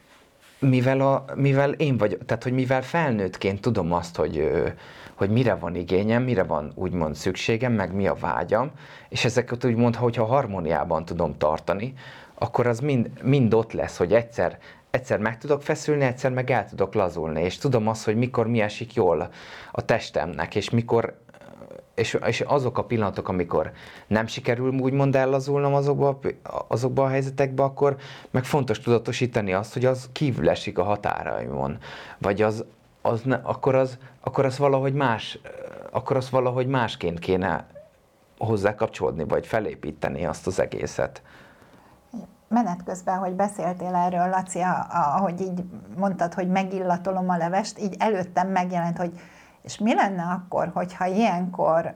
Mivel, 0.68 1.00
a, 1.00 1.24
mivel 1.34 1.72
én 1.72 1.96
vagyok, 1.96 2.24
tehát 2.24 2.42
hogy 2.42 2.52
mivel 2.52 2.82
felnőttként 2.82 3.60
tudom 3.60 3.92
azt, 3.92 4.16
hogy, 4.16 4.50
hogy 5.14 5.30
mire 5.30 5.54
van 5.54 5.74
igényem, 5.74 6.22
mire 6.22 6.42
van 6.42 6.72
úgymond 6.74 7.14
szükségem, 7.14 7.72
meg 7.72 7.94
mi 7.94 8.06
a 8.06 8.14
vágyam, 8.14 8.70
és 9.08 9.24
ezeket 9.24 9.64
úgymond, 9.64 9.96
hogyha 9.96 10.24
harmóniában 10.24 11.04
tudom 11.04 11.38
tartani, 11.38 11.94
akkor 12.34 12.66
az 12.66 12.80
mind, 12.80 13.10
mind 13.22 13.54
ott 13.54 13.72
lesz, 13.72 13.96
hogy 13.96 14.12
egyszer 14.12 14.58
egyszer 14.90 15.18
meg 15.18 15.38
tudok 15.38 15.62
feszülni, 15.62 16.04
egyszer 16.04 16.30
meg 16.30 16.50
el 16.50 16.68
tudok 16.68 16.94
lazulni, 16.94 17.42
és 17.42 17.58
tudom 17.58 17.88
azt, 17.88 18.04
hogy 18.04 18.16
mikor 18.16 18.46
mi 18.46 18.60
esik 18.60 18.94
jól 18.94 19.28
a 19.72 19.84
testemnek, 19.84 20.54
és 20.54 20.70
mikor 20.70 21.16
és, 21.94 22.18
és 22.26 22.40
azok 22.40 22.78
a 22.78 22.84
pillanatok, 22.84 23.28
amikor 23.28 23.72
nem 24.06 24.26
sikerül 24.26 24.72
úgymond 24.72 25.16
ellazulnom 25.16 25.74
azokba, 25.74 26.18
azokba 26.68 27.04
a 27.04 27.08
helyzetekbe, 27.08 27.62
akkor 27.62 27.96
meg 28.30 28.44
fontos 28.44 28.80
tudatosítani 28.80 29.52
azt, 29.52 29.72
hogy 29.72 29.84
az 29.84 30.08
kívül 30.12 30.50
esik 30.50 30.78
a 30.78 30.82
határaimon. 30.82 31.78
Vagy 32.18 32.42
az, 32.42 32.64
az 33.02 33.20
ne, 33.22 33.40
akkor, 33.42 33.74
az, 33.74 33.98
akkor 34.20 34.44
az 34.44 34.58
valahogy 34.58 34.94
más, 34.94 35.38
akkor 35.90 36.16
az 36.16 36.30
valahogy 36.30 36.66
másként 36.66 37.18
kéne 37.18 37.66
hozzá 38.38 38.74
kapcsolódni, 38.74 39.24
vagy 39.24 39.46
felépíteni 39.46 40.26
azt 40.26 40.46
az 40.46 40.60
egészet 40.60 41.22
menet 42.48 42.82
közben, 42.84 43.18
hogy 43.18 43.32
beszéltél 43.32 43.94
erről, 43.94 44.28
Laci, 44.28 44.60
ahogy 44.90 45.40
így 45.40 45.64
mondtad, 45.96 46.34
hogy 46.34 46.48
megillatolom 46.48 47.28
a 47.28 47.36
levest, 47.36 47.78
így 47.78 47.94
előttem 47.98 48.48
megjelent, 48.48 48.96
hogy 48.96 49.20
és 49.64 49.78
mi 49.78 49.94
lenne 49.94 50.22
akkor, 50.22 50.70
hogyha 50.74 51.06
ilyenkor 51.06 51.94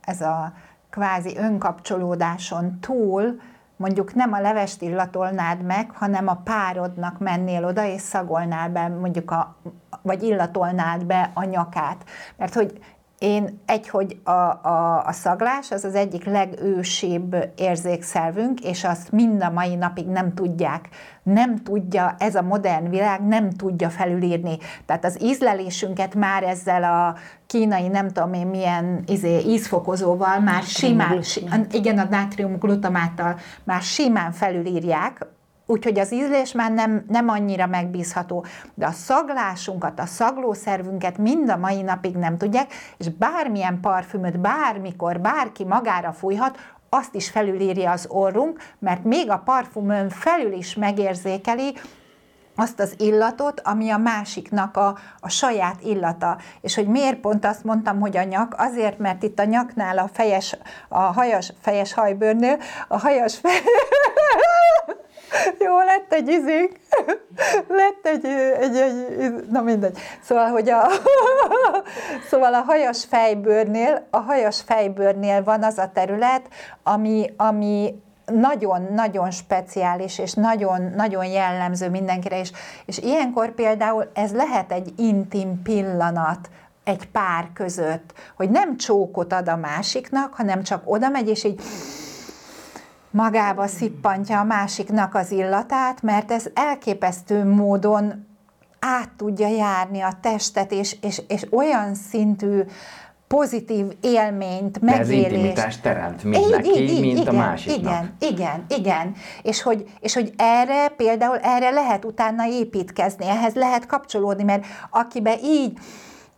ez 0.00 0.20
a 0.20 0.52
kvázi 0.90 1.36
önkapcsolódáson 1.36 2.80
túl 2.80 3.40
mondjuk 3.76 4.14
nem 4.14 4.32
a 4.32 4.40
levest 4.40 4.82
illatolnád 4.82 5.62
meg, 5.62 5.90
hanem 5.90 6.28
a 6.28 6.40
párodnak 6.44 7.18
mennél 7.18 7.64
oda, 7.64 7.84
és 7.84 8.00
szagolnál 8.00 8.68
be 8.68 8.88
mondjuk 8.88 9.30
a, 9.30 9.56
vagy 10.02 10.22
illatolnád 10.22 11.04
be 11.04 11.30
a 11.34 11.44
nyakát. 11.44 12.04
Mert 12.36 12.54
hogy 12.54 12.78
én 13.24 13.60
egy, 13.66 13.88
hogy 13.88 14.16
a, 14.24 14.30
a, 14.30 15.02
a 15.06 15.12
szaglás 15.12 15.70
az 15.70 15.84
az 15.84 15.94
egyik 15.94 16.24
legősibb 16.24 17.36
érzékszervünk, 17.56 18.60
és 18.60 18.84
azt 18.84 19.12
mind 19.12 19.42
a 19.42 19.50
mai 19.50 19.74
napig 19.74 20.06
nem 20.06 20.34
tudják, 20.34 20.88
nem 21.22 21.56
tudja, 21.56 22.14
ez 22.18 22.34
a 22.34 22.42
modern 22.42 22.90
világ 22.90 23.26
nem 23.26 23.50
tudja 23.50 23.90
felülírni. 23.90 24.58
Tehát 24.86 25.04
az 25.04 25.22
ízlelésünket 25.22 26.14
már 26.14 26.42
ezzel 26.42 26.84
a 26.84 27.16
kínai, 27.46 27.88
nem 27.88 28.08
tudom 28.08 28.32
én 28.32 28.46
milyen 28.46 29.02
izé, 29.06 29.40
ízfokozóval 29.46 30.40
már 30.40 30.62
simán, 30.62 31.22
igen, 31.70 31.98
a 31.98 32.06
nátrium 32.10 32.58
glutamáttal 32.58 33.38
már 33.64 33.82
simán 33.82 34.32
felülírják, 34.32 35.26
Úgyhogy 35.66 35.98
az 35.98 36.12
ízlés 36.12 36.52
már 36.52 36.72
nem, 36.72 37.04
nem 37.08 37.28
annyira 37.28 37.66
megbízható, 37.66 38.44
de 38.74 38.86
a 38.86 38.90
szaglásunkat, 38.90 40.00
a 40.00 40.06
szaglószervünket 40.06 41.18
mind 41.18 41.50
a 41.50 41.56
mai 41.56 41.82
napig 41.82 42.16
nem 42.16 42.38
tudják, 42.38 42.72
és 42.96 43.08
bármilyen 43.08 43.80
parfümöt 43.80 44.40
bármikor 44.40 45.20
bárki 45.20 45.64
magára 45.64 46.12
fújhat, 46.12 46.58
azt 46.88 47.14
is 47.14 47.30
felülírja 47.30 47.90
az 47.90 48.06
orrunk, 48.08 48.62
mert 48.78 49.04
még 49.04 49.30
a 49.30 49.42
parfümön 49.44 50.08
felül 50.08 50.52
is 50.52 50.74
megérzékeli, 50.74 51.74
azt 52.56 52.80
az 52.80 52.94
illatot, 52.98 53.60
ami 53.60 53.90
a 53.90 53.96
másiknak 53.96 54.76
a, 54.76 54.98
a 55.20 55.28
saját 55.28 55.82
illata. 55.82 56.38
És 56.60 56.74
hogy 56.74 56.86
miért 56.86 57.20
pont 57.20 57.44
azt 57.44 57.64
mondtam, 57.64 58.00
hogy 58.00 58.16
a 58.16 58.22
nyak? 58.22 58.54
Azért, 58.58 58.98
mert 58.98 59.22
itt 59.22 59.38
a 59.38 59.44
nyaknál 59.44 59.98
a 59.98 60.08
fejes, 60.12 60.56
a 60.88 61.00
hajas, 61.00 61.52
fejes 61.60 61.92
hajbőrnél, 61.92 62.58
a 62.88 62.98
hajas 62.98 63.36
fej... 63.36 63.60
Jó, 65.58 65.78
lett 65.78 66.12
egy 66.12 66.28
izénk, 66.28 66.72
lett 67.80 68.06
egy, 68.06 68.24
egy, 68.60 68.76
egy, 68.76 69.46
na 69.50 69.62
mindegy. 69.62 69.98
Szóval, 70.22 70.48
hogy 70.48 70.68
a, 70.70 70.86
szóval 72.30 72.54
a 72.54 72.60
hajas 72.60 73.04
fejbőrnél, 73.04 74.06
a 74.10 74.18
hajas 74.18 74.62
fejbőrnél 74.66 75.44
van 75.44 75.62
az 75.62 75.78
a 75.78 75.90
terület, 75.94 76.48
ami, 76.82 77.32
ami 77.36 78.02
nagyon-nagyon 78.26 79.30
speciális, 79.30 80.18
és 80.18 80.32
nagyon-nagyon 80.32 81.24
jellemző 81.24 81.90
mindenkire, 81.90 82.38
és, 82.38 82.52
és 82.84 82.98
ilyenkor 82.98 83.50
például 83.50 84.10
ez 84.14 84.32
lehet 84.32 84.72
egy 84.72 84.92
intim 84.96 85.62
pillanat, 85.62 86.48
egy 86.84 87.08
pár 87.10 87.48
között, 87.54 88.12
hogy 88.36 88.50
nem 88.50 88.76
csókot 88.76 89.32
ad 89.32 89.48
a 89.48 89.56
másiknak, 89.56 90.34
hanem 90.34 90.62
csak 90.62 90.82
oda 90.84 91.08
megy, 91.08 91.28
és 91.28 91.44
így 91.44 91.60
magába 93.14 93.66
szippantja 93.66 94.38
a 94.40 94.44
másiknak 94.44 95.14
az 95.14 95.30
illatát, 95.30 96.02
mert 96.02 96.30
ez 96.30 96.46
elképesztő 96.54 97.44
módon 97.44 98.26
át 98.78 99.10
tudja 99.16 99.48
járni 99.48 100.00
a 100.00 100.18
testet, 100.20 100.72
és, 100.72 100.96
és, 101.00 101.22
és 101.28 101.46
olyan 101.50 101.94
szintű 101.94 102.60
pozitív 103.26 103.86
élményt, 104.00 104.80
megélést. 104.80 105.08
De 105.08 105.26
ez 105.26 105.32
intimitást 105.32 105.82
teremt 105.82 106.24
mind 106.24 106.44
így, 106.44 106.50
neki, 106.50 106.82
így, 106.82 107.00
mint 107.00 107.18
igen, 107.18 107.34
a 107.34 107.38
másiknak. 107.38 108.04
Igen, 108.18 108.32
igen, 108.32 108.64
igen. 108.68 109.14
És 109.42 109.62
hogy, 109.62 109.84
és 110.00 110.14
hogy 110.14 110.32
erre 110.36 110.88
például 110.88 111.38
erre 111.38 111.70
lehet 111.70 112.04
utána 112.04 112.46
építkezni, 112.46 113.26
ehhez 113.26 113.54
lehet 113.54 113.86
kapcsolódni, 113.86 114.42
mert 114.42 114.64
akibe 114.90 115.34
így 115.42 115.78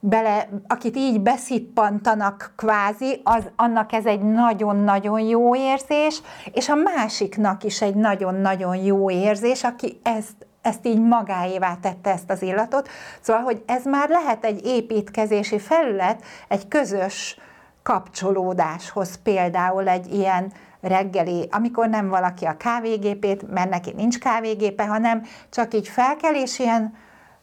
bele, 0.00 0.48
akit 0.66 0.96
így 0.96 1.20
beszippantanak 1.20 2.52
kvázi, 2.56 3.20
az, 3.24 3.50
annak 3.56 3.92
ez 3.92 4.04
egy 4.04 4.22
nagyon-nagyon 4.22 5.20
jó 5.20 5.56
érzés, 5.56 6.22
és 6.52 6.68
a 6.68 6.74
másiknak 6.74 7.64
is 7.64 7.82
egy 7.82 7.94
nagyon-nagyon 7.94 8.76
jó 8.76 9.10
érzés, 9.10 9.64
aki 9.64 10.00
ezt 10.02 10.46
ezt 10.66 10.86
így 10.86 11.00
magáévá 11.00 11.76
tette 11.80 12.10
ezt 12.10 12.30
az 12.30 12.42
illatot. 12.42 12.88
Szóval, 13.20 13.42
hogy 13.42 13.62
ez 13.66 13.84
már 13.84 14.08
lehet 14.08 14.44
egy 14.44 14.66
építkezési 14.66 15.58
felület, 15.58 16.24
egy 16.48 16.68
közös 16.68 17.38
kapcsolódáshoz 17.82 19.22
például 19.22 19.88
egy 19.88 20.14
ilyen 20.14 20.52
reggeli, 20.80 21.48
amikor 21.50 21.88
nem 21.88 22.08
valaki 22.08 22.44
a 22.44 22.56
kávégépét, 22.56 23.50
mert 23.50 23.70
neki 23.70 23.92
nincs 23.96 24.18
kávégépe, 24.18 24.86
hanem 24.86 25.22
csak 25.50 25.74
így 25.74 25.88
felkel, 25.88 26.34
és 26.34 26.58
ilyen 26.58 26.94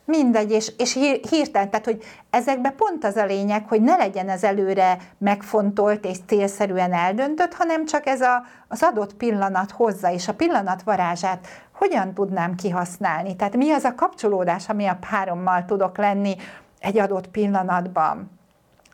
Mindegy, 0.06 0.52
és, 0.52 0.72
és 0.78 0.94
hirtelen, 1.30 1.70
tehát 1.70 1.86
hogy 1.86 2.04
ezekbe 2.30 2.70
pont 2.70 3.04
az 3.04 3.16
a 3.16 3.26
lényeg, 3.26 3.68
hogy 3.68 3.82
ne 3.82 3.96
legyen 3.96 4.30
ez 4.30 4.44
előre 4.44 4.98
megfontolt 5.18 6.06
és 6.06 6.18
célszerűen 6.28 6.94
eldöntött, 6.94 7.54
hanem 7.54 7.86
csak 7.86 8.06
ez 8.06 8.22
a, 8.22 8.44
az 8.68 8.84
adott 8.84 9.14
pillanat 9.14 9.72
hozza, 9.72 10.12
és 10.12 10.28
a 10.28 10.34
pillanat 10.34 10.84
varázsát 10.84 11.48
hogyan 11.74 12.14
tudnám 12.14 12.56
kihasználni. 12.56 13.36
Tehát 13.36 13.56
mi 13.56 13.72
az 13.72 13.84
a 13.84 13.96
kapcsolódás, 13.96 14.70
ami 14.70 14.86
a 14.86 14.98
párommal 15.10 15.66
tudok 15.66 15.98
lenni 15.98 16.36
egy 16.80 16.98
adott 16.98 17.28
pillanatban 17.28 18.32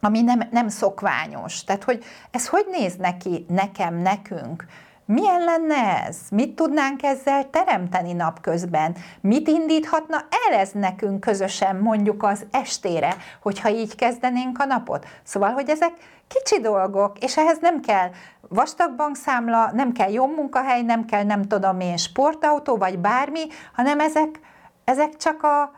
ami 0.02 0.22
nem, 0.22 0.48
nem 0.52 0.68
szokványos. 0.68 1.64
Tehát, 1.64 1.84
hogy 1.84 2.04
ez 2.32 2.48
hogy 2.48 2.66
néz 2.72 2.96
neki 2.96 3.46
nekem, 3.48 3.96
nekünk? 3.96 4.66
Milyen 5.12 5.44
lenne 5.44 6.06
ez? 6.08 6.18
Mit 6.32 6.56
tudnánk 6.56 7.04
ezzel 7.04 7.50
teremteni 7.50 8.14
napközben? 8.14 8.96
Mit 9.22 9.48
indíthatna 9.48 10.18
el 10.48 10.60
ez 10.60 10.72
nekünk 10.72 11.20
közösen 11.20 11.76
mondjuk 11.76 12.24
az 12.24 12.46
estére, 12.52 13.16
hogyha 13.42 13.70
így 13.70 13.96
kezdenénk 13.96 14.60
a 14.60 14.66
napot? 14.66 15.06
Szóval, 15.24 15.52
hogy 15.52 15.70
ezek 15.70 15.92
kicsi 16.28 16.62
dolgok, 16.62 17.18
és 17.20 17.38
ehhez 17.38 17.58
nem 17.62 17.82
kell 17.82 18.10
vastag 18.50 18.96
bankszámla, 18.96 19.72
nem 19.74 19.92
kell 19.92 20.12
jó 20.12 20.28
munkahely, 20.28 20.82
nem 20.82 21.06
kell 21.06 21.24
nem 21.24 21.42
tudom 21.42 21.80
én 21.80 21.98
sportautó, 21.98 22.78
vagy 22.78 23.00
bármi, 23.00 23.48
hanem 23.76 24.00
ezek, 24.00 24.40
ezek 24.84 25.16
csak 25.16 25.44
a, 25.44 25.72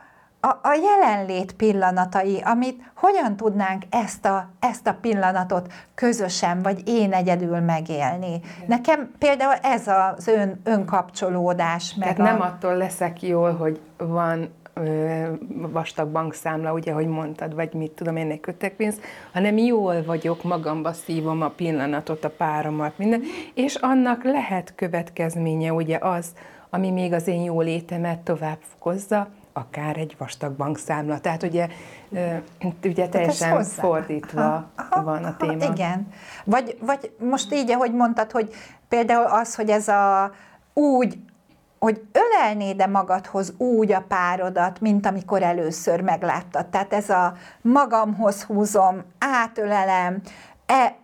a, 0.44 0.48
a 0.62 0.78
jelenlét 0.82 1.52
pillanatai, 1.52 2.40
amit 2.44 2.82
hogyan 2.94 3.36
tudnánk 3.36 3.82
ezt 3.90 4.24
a, 4.24 4.48
ezt 4.60 4.86
a 4.86 4.96
pillanatot 5.00 5.72
közösen, 5.94 6.62
vagy 6.62 6.82
én 6.88 7.12
egyedül 7.12 7.58
megélni. 7.60 8.40
Nekem 8.66 9.10
például 9.18 9.54
ez 9.62 9.88
az 9.88 10.26
ön, 10.26 10.60
önkapcsolódás. 10.64 11.94
Meg 11.94 12.16
Tehát 12.16 12.32
a... 12.32 12.36
nem 12.36 12.40
attól 12.40 12.76
leszek 12.76 13.22
jól, 13.22 13.52
hogy 13.52 13.80
van 13.96 14.48
ö, 14.74 15.22
vastag 15.48 16.08
bankszámla, 16.08 16.72
ugye, 16.72 16.92
hogy 16.92 17.06
mondtad, 17.06 17.54
vagy 17.54 17.72
mit 17.72 17.90
tudom 17.90 18.16
én, 18.16 18.30
egy 18.30 18.40
kötekpénz, 18.40 19.00
hanem 19.32 19.56
jól 19.56 20.04
vagyok, 20.04 20.42
magamba 20.42 20.92
szívom 20.92 21.42
a 21.42 21.48
pillanatot, 21.48 22.24
a 22.24 22.30
páromat, 22.30 22.98
minden, 22.98 23.22
és 23.54 23.74
annak 23.74 24.24
lehet 24.24 24.74
következménye 24.74 25.72
ugye 25.72 25.98
az, 26.00 26.32
ami 26.70 26.90
még 26.90 27.12
az 27.12 27.26
én 27.26 27.42
jó 27.42 27.60
létemet 27.60 28.18
tovább 28.18 28.58
fokozza, 28.60 29.28
akár 29.52 29.96
egy 29.96 30.14
vastag 30.18 30.52
bankszámla. 30.52 31.20
Tehát 31.20 31.42
ugye, 31.42 31.68
ugye 32.84 33.08
teljesen 33.08 33.64
fordítva 33.64 34.42
aha, 34.42 34.66
aha, 34.90 35.02
van 35.02 35.24
a 35.24 35.36
téma. 35.36 35.64
Aha, 35.64 35.72
igen. 35.72 36.08
Vagy, 36.44 36.78
vagy 36.80 37.12
most 37.18 37.52
így, 37.52 37.70
ahogy 37.70 37.92
mondtad, 37.94 38.30
hogy 38.30 38.54
például 38.88 39.26
az, 39.26 39.54
hogy 39.54 39.70
ez 39.70 39.88
a 39.88 40.32
úgy, 40.72 41.18
hogy 41.78 42.02
ölelnéd-e 42.12 42.86
magadhoz 42.86 43.54
úgy 43.56 43.92
a 43.92 44.04
párodat, 44.08 44.80
mint 44.80 45.06
amikor 45.06 45.42
először 45.42 46.00
megláttad. 46.00 46.66
Tehát 46.66 46.92
ez 46.92 47.10
a 47.10 47.34
magamhoz 47.60 48.42
húzom, 48.42 49.02
átölelem, 49.18 50.20
e, 50.66 50.96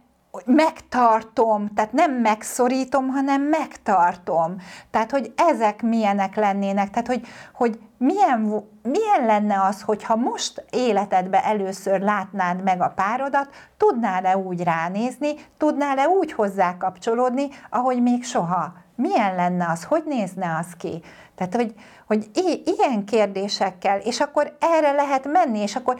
megtartom, 0.46 1.74
tehát 1.74 1.92
nem 1.92 2.12
megszorítom, 2.12 3.08
hanem 3.08 3.42
megtartom. 3.42 4.56
Tehát, 4.90 5.10
hogy 5.10 5.32
ezek 5.36 5.82
milyenek 5.82 6.36
lennének, 6.36 6.90
tehát, 6.90 7.06
hogy, 7.06 7.26
hogy 7.52 7.78
milyen, 7.98 8.68
milyen 8.82 9.26
lenne 9.26 9.62
az, 9.62 9.82
hogyha 9.82 10.16
most 10.16 10.64
életedbe 10.70 11.44
először 11.44 12.00
látnád 12.00 12.62
meg 12.62 12.80
a 12.80 12.92
párodat, 12.96 13.48
tudnál-e 13.76 14.36
úgy 14.36 14.62
ránézni, 14.62 15.34
tudnál-e 15.56 16.08
úgy 16.08 16.32
hozzá 16.32 16.76
kapcsolódni, 16.76 17.48
ahogy 17.70 18.02
még 18.02 18.24
soha? 18.24 18.72
Milyen 18.94 19.34
lenne 19.34 19.68
az? 19.70 19.84
Hogy 19.84 20.02
nézne 20.06 20.56
az 20.60 20.72
ki? 20.78 21.02
Tehát, 21.34 21.54
hogy, 21.54 21.74
hogy 22.06 22.30
ilyen 22.64 23.04
kérdésekkel, 23.04 23.98
és 23.98 24.20
akkor 24.20 24.56
erre 24.60 24.92
lehet 24.92 25.32
menni, 25.32 25.58
és 25.58 25.76
akkor 25.76 25.98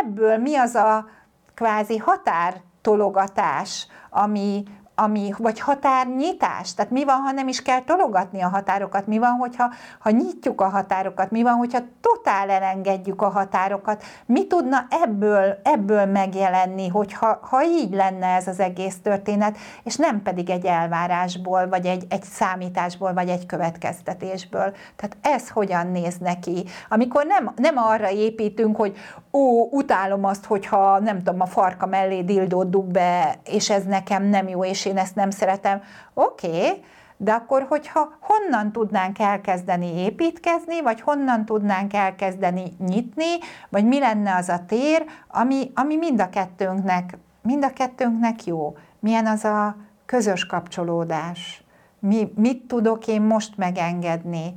ebből 0.00 0.36
mi 0.36 0.56
az 0.56 0.74
a 0.74 1.06
kvázi 1.54 1.96
határ 1.96 2.62
tologatás, 2.82 3.86
ami, 4.10 4.64
ami, 5.02 5.34
vagy 5.38 5.60
határnyitás. 5.60 6.74
Tehát 6.74 6.90
mi 6.90 7.04
van, 7.04 7.16
ha 7.16 7.30
nem 7.30 7.48
is 7.48 7.62
kell 7.62 7.80
tologatni 7.80 8.42
a 8.42 8.48
határokat? 8.48 9.06
Mi 9.06 9.18
van, 9.18 9.30
hogyha 9.30 9.70
ha 9.98 10.10
nyitjuk 10.10 10.60
a 10.60 10.68
határokat? 10.68 11.30
Mi 11.30 11.42
van, 11.42 11.54
hogyha 11.54 11.78
totál 12.00 12.50
elengedjük 12.50 13.22
a 13.22 13.28
határokat? 13.28 14.02
Mi 14.26 14.46
tudna 14.46 14.86
ebből, 15.04 15.58
ebből 15.62 16.04
megjelenni, 16.04 16.88
hogyha 16.88 17.38
ha 17.42 17.64
így 17.64 17.94
lenne 17.94 18.26
ez 18.26 18.46
az 18.46 18.60
egész 18.60 18.96
történet, 19.02 19.56
és 19.82 19.96
nem 19.96 20.22
pedig 20.22 20.50
egy 20.50 20.64
elvárásból, 20.64 21.68
vagy 21.68 21.86
egy, 21.86 22.06
egy 22.08 22.22
számításból, 22.22 23.12
vagy 23.12 23.28
egy 23.28 23.46
következtetésből. 23.46 24.74
Tehát 24.96 25.16
ez 25.20 25.48
hogyan 25.48 25.86
néz 25.86 26.16
neki? 26.18 26.64
Amikor 26.88 27.26
nem, 27.26 27.52
nem 27.56 27.76
arra 27.76 28.10
építünk, 28.10 28.76
hogy 28.76 28.96
ó, 29.32 29.68
utálom 29.70 30.24
azt, 30.24 30.44
hogyha 30.44 30.98
nem 30.98 31.18
tudom, 31.18 31.40
a 31.40 31.46
farka 31.46 31.86
mellé 31.86 32.22
dildót 32.22 32.70
dug 32.70 32.84
be, 32.84 33.34
és 33.44 33.70
ez 33.70 33.84
nekem 33.84 34.24
nem 34.24 34.48
jó, 34.48 34.64
és 34.64 34.86
én 34.90 34.98
ezt 34.98 35.14
nem 35.14 35.30
szeretem. 35.30 35.82
Oké, 36.14 36.46
okay, 36.46 36.84
de 37.16 37.32
akkor, 37.32 37.66
hogyha 37.68 38.12
honnan 38.20 38.72
tudnánk 38.72 39.18
elkezdeni 39.18 39.98
építkezni, 39.98 40.82
vagy 40.82 41.00
honnan 41.00 41.44
tudnánk 41.44 41.94
elkezdeni 41.94 42.72
nyitni, 42.78 43.38
vagy 43.68 43.84
mi 43.84 43.98
lenne 43.98 44.34
az 44.34 44.48
a 44.48 44.64
tér, 44.66 45.04
ami, 45.28 45.70
ami 45.74 45.96
mind 45.96 46.20
a 46.20 46.28
kettőnknek, 46.28 47.18
mind 47.42 47.64
a 47.64 47.72
kettőnknek 47.72 48.44
jó. 48.44 48.76
Milyen 48.98 49.26
az 49.26 49.44
a 49.44 49.76
közös 50.06 50.46
kapcsolódás? 50.46 51.64
Mi, 51.98 52.32
mit 52.36 52.62
tudok 52.66 53.06
én 53.06 53.22
most 53.22 53.56
megengedni? 53.56 54.54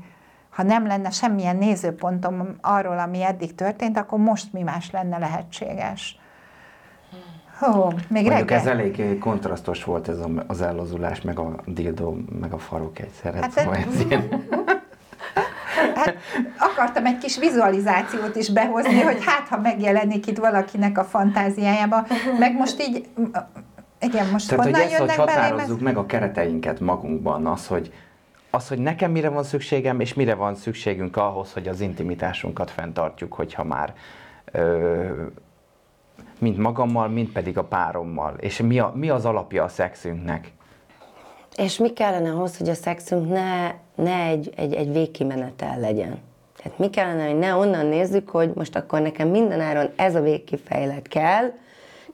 Ha 0.50 0.64
nem 0.64 0.88
lenne 0.88 1.10
semmilyen 1.10 1.56
nézőpontom 1.56 2.58
arról, 2.62 3.00
ami 3.00 3.24
eddig 3.24 3.56
történt, 3.56 3.98
akkor 3.98 4.20
most 4.20 4.54
mi 4.54 4.62
más 4.62 4.92
lenne 4.92 5.18
lehetséges? 5.18 6.20
Ó, 7.62 7.88
még 7.88 8.24
Mondjuk 8.24 8.50
reggel. 8.50 8.60
ez 8.60 8.66
elég 8.66 9.18
kontrasztos 9.20 9.84
volt 9.84 10.08
ez 10.08 10.18
az 10.48 10.62
ellazulás, 10.62 11.22
meg 11.22 11.40
a 11.40 11.56
dildó, 11.66 12.18
meg 12.40 12.54
a 12.54 12.58
farok 12.58 13.00
egyszerre. 13.00 13.38
Hát, 13.38 13.52
szóval 13.52 13.76
ez 13.76 14.06
hát 15.96 16.16
akartam 16.58 17.06
egy 17.06 17.18
kis 17.18 17.38
vizualizációt 17.38 18.36
is 18.36 18.50
behozni, 18.50 19.02
hogy 19.02 19.24
hát, 19.26 19.48
ha 19.48 19.60
megjelenik 19.60 20.28
itt 20.28 20.38
valakinek 20.38 20.98
a 20.98 21.04
fantáziájába, 21.04 22.06
meg 22.40 22.54
most 22.54 22.82
így, 22.82 23.08
igen, 24.00 24.28
most 24.32 24.50
Tehát, 24.50 24.64
honnan 24.64 24.82
hogy 24.82 24.92
ezt, 24.92 25.00
hogy 25.00 25.16
határozzuk 25.16 25.80
meg 25.80 25.98
a 25.98 26.06
kereteinket 26.06 26.80
magunkban, 26.80 27.46
az, 27.46 27.68
hogy 27.68 27.94
az, 28.50 28.68
hogy 28.68 28.80
nekem 28.80 29.12
mire 29.12 29.30
van 29.30 29.44
szükségem, 29.44 30.00
és 30.00 30.14
mire 30.14 30.34
van 30.34 30.56
szükségünk 30.56 31.18
ahhoz, 31.18 31.54
hogy 31.54 31.68
az 31.68 31.80
intimitásunkat 31.80 32.72
fenntartjuk, 32.72 33.34
hogyha 33.34 33.64
már 33.64 33.94
ö, 34.52 35.08
mind 36.40 36.58
magammal, 36.58 37.08
mind 37.08 37.30
pedig 37.30 37.58
a 37.58 37.64
párommal. 37.64 38.36
És 38.40 38.58
mi, 38.58 38.80
a, 38.80 38.92
mi 38.96 39.10
az 39.10 39.26
alapja 39.26 39.64
a 39.64 39.68
szexünknek? 39.68 40.52
És 41.56 41.78
mi 41.78 41.94
kellene 41.94 42.32
ahhoz, 42.32 42.58
hogy 42.58 42.70
a 42.70 42.74
szexünk 42.74 43.30
ne, 43.30 43.72
ne 43.96 44.26
egy, 44.26 44.54
egy, 44.56 44.74
egy 44.74 44.92
végkimenetel 44.92 45.80
legyen? 45.80 46.20
Tehát 46.64 46.80
mi 46.80 46.90
kellene, 46.90 47.26
hogy 47.26 47.40
ne 47.40 47.56
onnan 47.56 47.86
nézzük, 47.86 48.30
hogy 48.30 48.52
most 48.56 48.76
akkor 48.76 49.02
nekem 49.02 49.28
mindenáron 49.28 49.90
ez 49.96 50.16
a 50.16 50.22
végkifejlet 50.22 51.08
kell, 51.08 51.52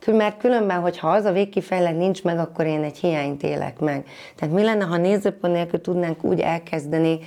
Mert 0.05 0.37
különben, 0.37 0.79
hogyha 0.79 1.09
az 1.09 1.25
a 1.25 1.31
végkifejlet 1.31 1.97
nincs 1.97 2.23
meg, 2.23 2.39
akkor 2.39 2.65
én 2.65 2.83
egy 2.83 2.97
hiányt 2.97 3.43
élek 3.43 3.79
meg. 3.79 4.05
Tehát 4.35 4.55
mi 4.55 4.63
lenne, 4.63 4.85
ha 4.85 4.97
nézőpont 4.97 5.53
nélkül 5.53 5.81
tudnánk 5.81 6.23
úgy 6.23 6.39
elkezdeni, 6.39 7.19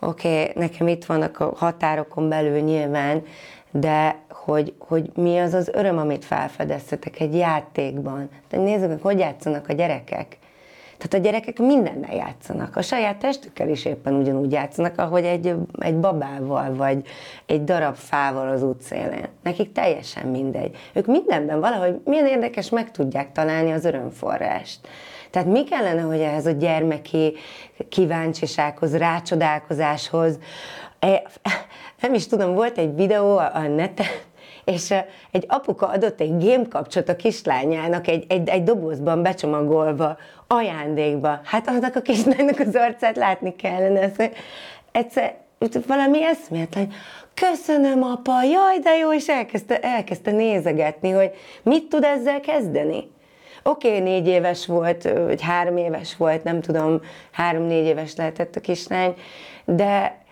oké, 0.00 0.40
okay, 0.40 0.52
nekem 0.54 0.88
itt 0.88 1.04
vannak 1.04 1.40
a 1.40 1.52
határokon 1.56 2.28
belül 2.28 2.58
nyilván, 2.58 3.22
de 3.70 4.16
hogy, 4.28 4.74
hogy 4.78 5.10
mi 5.14 5.38
az 5.38 5.54
az 5.54 5.70
öröm, 5.72 5.98
amit 5.98 6.24
felfedeztetek 6.24 7.20
egy 7.20 7.34
játékban. 7.34 8.28
Tehát 8.48 8.66
nézzük, 8.66 8.90
hogy 8.90 9.00
hogy 9.02 9.18
játszanak 9.18 9.68
a 9.68 9.72
gyerekek. 9.72 10.38
Tehát 10.98 11.14
a 11.14 11.28
gyerekek 11.28 11.58
mindennel 11.58 12.14
játszanak. 12.14 12.76
A 12.76 12.82
saját 12.82 13.16
testükkel 13.16 13.68
is 13.68 13.84
éppen 13.84 14.14
ugyanúgy 14.14 14.52
játszanak, 14.52 14.98
ahogy 14.98 15.24
egy, 15.24 15.54
egy 15.78 15.96
babával, 15.96 16.74
vagy 16.74 17.06
egy 17.46 17.64
darab 17.64 17.94
fával 17.94 18.48
az 18.48 18.62
útszélén. 18.62 19.28
Nekik 19.42 19.72
teljesen 19.72 20.26
mindegy. 20.26 20.76
Ők 20.92 21.06
mindenben 21.06 21.60
valahogy 21.60 22.00
milyen 22.04 22.26
érdekes 22.26 22.68
meg 22.68 22.90
tudják 22.90 23.32
találni 23.32 23.72
az 23.72 23.84
örömforrást. 23.84 24.88
Tehát 25.30 25.48
mi 25.48 25.64
kellene, 25.64 26.00
hogy 26.00 26.20
ehhez 26.20 26.46
a 26.46 26.50
gyermeki 26.50 27.34
kíváncsisághoz, 27.88 28.96
rácsodálkozáshoz, 28.96 30.38
nem 32.00 32.14
is 32.14 32.26
tudom, 32.26 32.54
volt 32.54 32.78
egy 32.78 32.94
videó 32.94 33.36
a 33.36 33.60
neten, 33.60 34.06
és 34.64 34.94
egy 35.30 35.44
apuka 35.48 35.86
adott 35.86 36.20
egy 36.20 36.36
gémkapcsot 36.36 37.08
a 37.08 37.16
kislányának 37.16 38.08
egy, 38.08 38.24
egy, 38.28 38.48
egy 38.48 38.62
dobozban 38.62 39.22
becsomagolva, 39.22 40.16
ajándékba. 40.46 41.40
Hát 41.44 41.68
annak 41.68 41.96
a 41.96 42.00
kislánynak 42.00 42.58
az 42.58 42.74
arcát 42.74 43.16
látni 43.16 43.56
kellene. 43.56 44.00
Ezt, 44.00 44.30
egyszer 44.92 45.34
valami 45.86 46.24
eszméletlen, 46.24 46.92
köszönöm 47.34 48.02
apa, 48.02 48.42
jaj, 48.42 48.78
de 48.78 48.96
jó, 48.96 49.12
és 49.12 49.28
elkezdte, 49.28 49.80
elkezdte 49.80 50.30
nézegetni, 50.30 51.10
hogy 51.10 51.30
mit 51.62 51.88
tud 51.88 52.04
ezzel 52.04 52.40
kezdeni. 52.40 53.10
Oké, 53.62 53.88
okay, 53.88 54.00
négy 54.00 54.26
éves 54.26 54.66
volt, 54.66 55.02
vagy 55.26 55.42
három 55.42 55.76
éves 55.76 56.16
volt, 56.16 56.44
nem 56.44 56.60
tudom, 56.60 57.00
három-négy 57.32 57.84
éves 57.84 58.16
lehetett 58.16 58.56
a 58.56 58.60
kislány, 58.60 59.14
de 59.64 60.24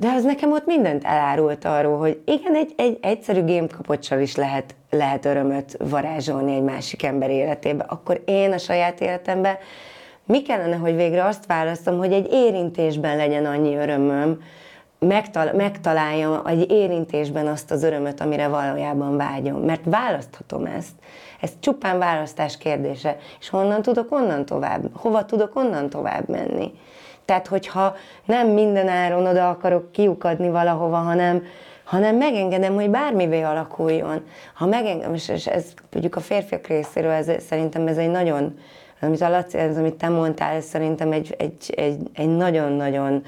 de 0.00 0.08
az 0.08 0.24
nekem 0.24 0.52
ott 0.52 0.66
mindent 0.66 1.04
elárult 1.04 1.64
arról, 1.64 1.98
hogy 1.98 2.20
igen, 2.24 2.54
egy, 2.54 2.72
egy 2.76 2.98
egyszerű 3.00 3.44
gémkapocsal 3.44 4.20
is 4.20 4.36
lehet, 4.36 4.74
lehet 4.90 5.24
örömöt 5.24 5.76
varázsolni 5.78 6.54
egy 6.54 6.62
másik 6.62 7.02
ember 7.02 7.30
életébe. 7.30 7.84
Akkor 7.88 8.22
én 8.24 8.52
a 8.52 8.58
saját 8.58 9.00
életemben 9.00 9.56
mi 10.24 10.42
kellene, 10.42 10.76
hogy 10.76 10.96
végre 10.96 11.24
azt 11.24 11.46
választom, 11.46 11.98
hogy 11.98 12.12
egy 12.12 12.28
érintésben 12.32 13.16
legyen 13.16 13.46
annyi 13.46 13.76
örömöm, 13.76 14.42
megtal- 14.98 15.56
megtaláljam 15.56 16.46
egy 16.46 16.70
érintésben 16.70 17.46
azt 17.46 17.70
az 17.70 17.82
örömöt, 17.82 18.20
amire 18.20 18.48
valójában 18.48 19.16
vágyom. 19.16 19.60
Mert 19.60 19.82
választhatom 19.84 20.64
ezt. 20.64 20.92
Ez 21.40 21.50
csupán 21.60 21.98
választás 21.98 22.58
kérdése. 22.58 23.16
És 23.40 23.48
honnan 23.48 23.82
tudok 23.82 24.12
onnan 24.12 24.44
tovább? 24.44 24.82
Hova 24.92 25.24
tudok 25.24 25.56
onnan 25.56 25.88
tovább 25.88 26.28
menni? 26.28 26.72
Tehát, 27.30 27.46
hogyha 27.46 27.96
nem 28.24 28.48
minden 28.48 28.88
áron 28.88 29.26
oda 29.26 29.48
akarok 29.48 29.92
kiukadni 29.92 30.50
valahova, 30.50 30.96
hanem, 30.96 31.42
hanem 31.84 32.16
megengedem, 32.16 32.74
hogy 32.74 32.90
bármivé 32.90 33.42
alakuljon. 33.42 34.24
Ha 34.54 34.66
megengedem, 34.66 35.14
és 35.14 35.28
ez 35.28 35.72
mondjuk 35.92 36.16
a 36.16 36.20
férfiak 36.20 36.66
részéről, 36.66 37.10
ez, 37.10 37.30
szerintem 37.42 37.86
ez 37.86 37.96
egy 37.96 38.10
nagyon, 38.10 38.58
amit 39.00 39.20
a 39.20 39.28
Laci, 39.28 39.58
ez, 39.58 39.76
amit 39.76 39.94
te 39.94 40.08
mondtál, 40.08 40.54
ez 40.54 40.64
szerintem 40.64 41.12
egy, 41.12 41.34
egy, 41.38 41.74
egy, 41.76 42.10
egy 42.14 42.36
nagyon-nagyon 42.36 43.22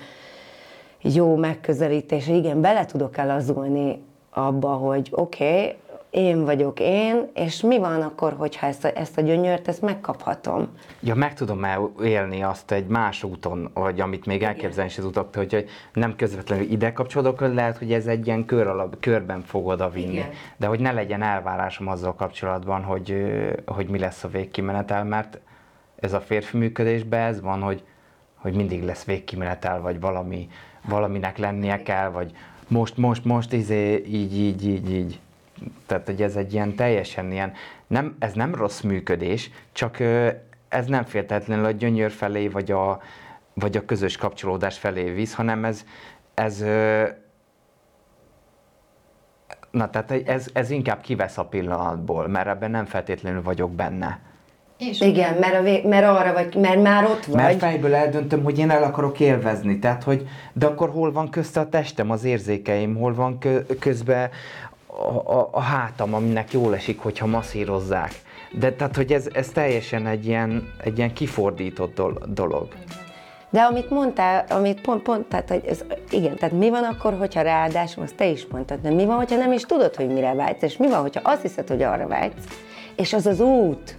jó 1.03 1.37
megközelítés. 1.37 2.29
Igen, 2.29 2.61
bele 2.61 2.85
tudok 2.85 3.17
elazulni 3.17 4.03
abba, 4.31 4.69
hogy 4.69 5.09
oké, 5.11 5.45
okay, 5.45 5.77
én 6.13 6.45
vagyok 6.45 6.81
én, 6.81 7.31
és 7.35 7.61
mi 7.61 7.79
van 7.79 8.03
akkor, 8.03 8.33
hogyha 8.33 8.67
ezt 8.67 8.85
a, 8.85 8.99
ezt 8.99 9.19
a 9.19 9.21
gyönyört, 9.21 9.69
ezt 9.69 9.83
megkaphatom? 9.83 10.69
Ja, 11.01 11.15
meg 11.15 11.35
tudom 11.35 11.67
élni 12.03 12.43
azt 12.43 12.71
egy 12.71 12.87
más 12.87 13.23
úton, 13.23 13.71
vagy 13.75 14.01
amit 14.01 14.27
még 14.27 14.43
elképzelni 14.43 14.91
is 14.91 14.99
az 14.99 15.05
utak, 15.05 15.35
hogy 15.35 15.65
nem 15.93 16.17
közvetlenül 16.17 16.71
ide 16.71 16.93
kapcsolódok, 16.93 17.41
lehet, 17.41 17.79
hogy 17.79 17.93
ez 17.93 18.07
egy 18.07 18.27
ilyen 18.27 18.45
kör 18.45 18.67
alap, 18.67 19.01
körben 19.01 19.43
fog 19.43 19.67
oda 19.67 19.89
vinni. 19.89 20.13
Igen. 20.13 20.31
De 20.57 20.67
hogy 20.67 20.81
ne 20.81 20.93
legyen 20.93 21.23
elvárásom 21.23 21.89
azzal 21.89 22.15
kapcsolatban, 22.15 22.83
hogy, 22.83 23.17
hogy 23.67 23.89
mi 23.89 23.99
lesz 23.99 24.25
a 24.25 24.29
végkimenetel, 24.29 25.05
mert 25.05 25.39
ez 25.97 26.13
a 26.13 26.21
férfi 26.21 26.57
működésben 26.57 27.21
ez 27.21 27.41
van, 27.41 27.61
hogy, 27.61 27.83
hogy 28.35 28.55
mindig 28.55 28.85
lesz 28.85 29.05
végkimenetel, 29.05 29.81
vagy 29.81 30.01
valami, 30.01 30.49
valaminek 30.89 31.39
lennie 31.39 31.83
kell, 31.83 32.09
vagy 32.09 32.33
most, 32.69 32.97
most, 32.97 33.25
most, 33.25 33.53
izé, 33.53 34.05
így, 34.07 34.39
így, 34.39 34.67
így, 34.67 34.93
így. 34.93 35.21
Tehát, 35.87 36.07
hogy 36.07 36.23
ez 36.23 36.37
egy 36.37 36.53
ilyen 36.53 36.75
teljesen 36.75 37.33
ilyen, 37.33 37.53
nem, 37.87 38.17
ez 38.19 38.33
nem 38.33 38.55
rossz 38.55 38.81
működés, 38.81 39.51
csak 39.73 40.01
ez 40.69 40.87
nem 40.87 41.05
féltetlenül 41.05 41.65
a 41.65 41.71
gyönyör 41.71 42.11
felé, 42.11 42.49
vagy 42.49 42.71
a, 42.71 43.01
vagy 43.55 43.77
a 43.77 43.85
közös 43.85 44.17
kapcsolódás 44.17 44.79
felé 44.79 45.11
visz, 45.11 45.35
hanem 45.35 45.65
ez, 45.65 45.85
ez 46.35 46.65
na, 49.71 49.91
tehát 49.91 50.11
ez, 50.11 50.47
ez 50.53 50.71
inkább 50.71 51.01
kivesz 51.01 51.39
a 51.39 51.45
pillanatból, 51.45 52.29
mert 52.29 52.49
ebben 52.49 52.71
nem 52.71 52.85
feltétlenül 52.85 53.43
vagyok 53.43 53.71
benne. 53.71 54.19
És 54.79 55.01
Igen, 55.01 55.35
mert, 55.35 55.55
a 55.55 55.63
vé- 55.63 55.85
mert 55.85 56.05
arra 56.05 56.33
vagy, 56.33 56.55
mert 56.55 56.83
már 56.83 57.05
ott 57.05 57.25
vagy. 57.25 57.37
Mert 57.37 57.59
fejből 57.59 57.95
eldöntöm, 57.95 58.43
hogy 58.43 58.59
én 58.59 58.71
el 58.71 58.83
akarok 58.83 59.21
élvezni, 59.21 59.79
tehát 59.79 60.03
hogy, 60.03 60.29
de 60.53 60.67
akkor 60.67 60.91
hol 60.91 61.13
van 61.13 61.31
közte 61.31 61.61
a 61.61 61.69
testem, 61.69 62.11
az 62.11 62.25
érzékeim, 62.25 62.97
hol 62.97 63.15
van 63.15 63.39
kö- 63.39 63.79
közben 63.79 64.31
a, 64.99 65.33
a, 65.33 65.49
a 65.51 65.61
hátam, 65.61 66.15
aminek 66.15 66.53
jól 66.53 66.75
esik, 66.75 67.01
hogyha 67.01 67.27
masszírozzák. 67.27 68.13
De 68.59 68.73
tehát, 68.73 68.97
hogy 68.97 69.13
ez, 69.13 69.27
ez 69.33 69.49
teljesen 69.49 70.07
egy 70.07 70.27
ilyen, 70.27 70.73
egy 70.85 70.99
ilyen 70.99 71.13
kifordított 71.13 72.03
dolog. 72.27 72.69
De 73.51 73.61
amit 73.61 73.91
mondtál, 73.91 74.45
amit 74.49 74.81
pont, 74.81 75.03
pont 75.03 75.27
tehát, 75.29 75.49
hogy 75.49 75.65
ez, 75.67 75.85
igen, 76.11 76.37
tehát 76.37 76.55
mi 76.55 76.71
van 76.71 76.85
akkor, 76.85 77.15
hogyha 77.19 77.43
ráadásul, 77.43 78.03
azt 78.03 78.15
te 78.15 78.27
is 78.27 78.47
mondtad, 78.51 78.81
de 78.81 78.91
mi 78.91 79.05
van, 79.05 79.17
hogyha 79.17 79.37
nem 79.37 79.53
is 79.53 79.63
tudod, 79.63 79.97
hogy 79.97 80.09
mire 80.09 80.35
vágysz, 80.35 80.63
és 80.63 80.77
mi 80.77 80.89
van, 80.89 81.01
hogyha 81.01 81.21
azt 81.25 81.43
hiszed, 81.43 81.69
hogy 81.69 81.83
arra 81.83 82.07
vágysz, 82.07 82.45
és 82.97 83.13
az 83.13 83.27
az 83.27 83.41
út, 83.41 83.97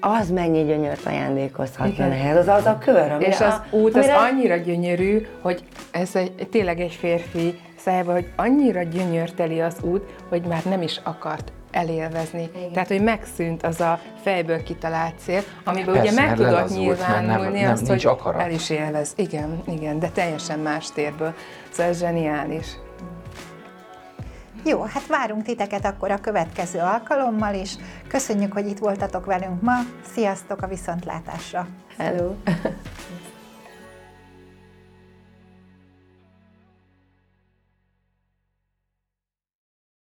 az 0.00 0.30
mennyi 0.30 0.64
gyönyört 0.64 1.06
ajándékozhatna 1.06 2.06
nehez, 2.06 2.36
az 2.36 2.48
az 2.48 2.66
a 2.66 2.78
kör, 2.78 3.10
amire, 3.10 3.28
És 3.28 3.40
az 3.40 3.60
út 3.70 3.94
amire... 3.94 4.16
az 4.16 4.30
annyira 4.30 4.56
gyönyörű, 4.56 5.26
hogy 5.40 5.62
ez 5.90 6.16
egy, 6.16 6.48
tényleg 6.50 6.80
egy 6.80 6.92
férfi 6.92 7.58
szájába, 7.84 8.12
hogy 8.12 8.28
annyira 8.36 8.82
gyönyörteli 8.82 9.60
az 9.60 9.76
út, 9.82 10.14
hogy 10.28 10.42
már 10.42 10.64
nem 10.64 10.82
is 10.82 11.00
akart 11.04 11.52
elélvezni. 11.70 12.50
Igen. 12.56 12.72
Tehát, 12.72 12.88
hogy 12.88 13.02
megszűnt 13.02 13.62
az 13.62 13.80
a 13.80 14.00
fejből 14.22 14.62
kitalált 14.62 15.14
cél, 15.18 15.42
amiből 15.64 15.94
Persze, 15.94 16.12
ugye 16.12 16.22
meg 16.26 16.36
tudott 16.36 16.68
nyilvánulni 16.68 17.60
nem, 17.60 17.72
azt, 17.72 17.86
hogy 17.86 18.06
akarat. 18.06 18.40
el 18.40 18.50
is 18.50 18.70
élvez. 18.70 19.12
Igen, 19.16 19.62
igen, 19.66 19.98
de 19.98 20.08
teljesen 20.08 20.58
más 20.58 20.92
térből. 20.92 21.34
Szóval 21.70 21.92
ez 21.92 21.98
zseniális. 21.98 22.66
Jó, 24.64 24.82
hát 24.82 25.06
várunk 25.06 25.42
titeket 25.42 25.84
akkor 25.84 26.10
a 26.10 26.18
következő 26.18 26.78
alkalommal 26.78 27.54
is. 27.54 27.76
Köszönjük, 28.08 28.52
hogy 28.52 28.66
itt 28.66 28.78
voltatok 28.78 29.24
velünk 29.24 29.62
ma. 29.62 29.74
Sziasztok 30.12 30.62
a 30.62 30.66
viszontlátásra! 30.66 31.66
Hello! 31.96 32.34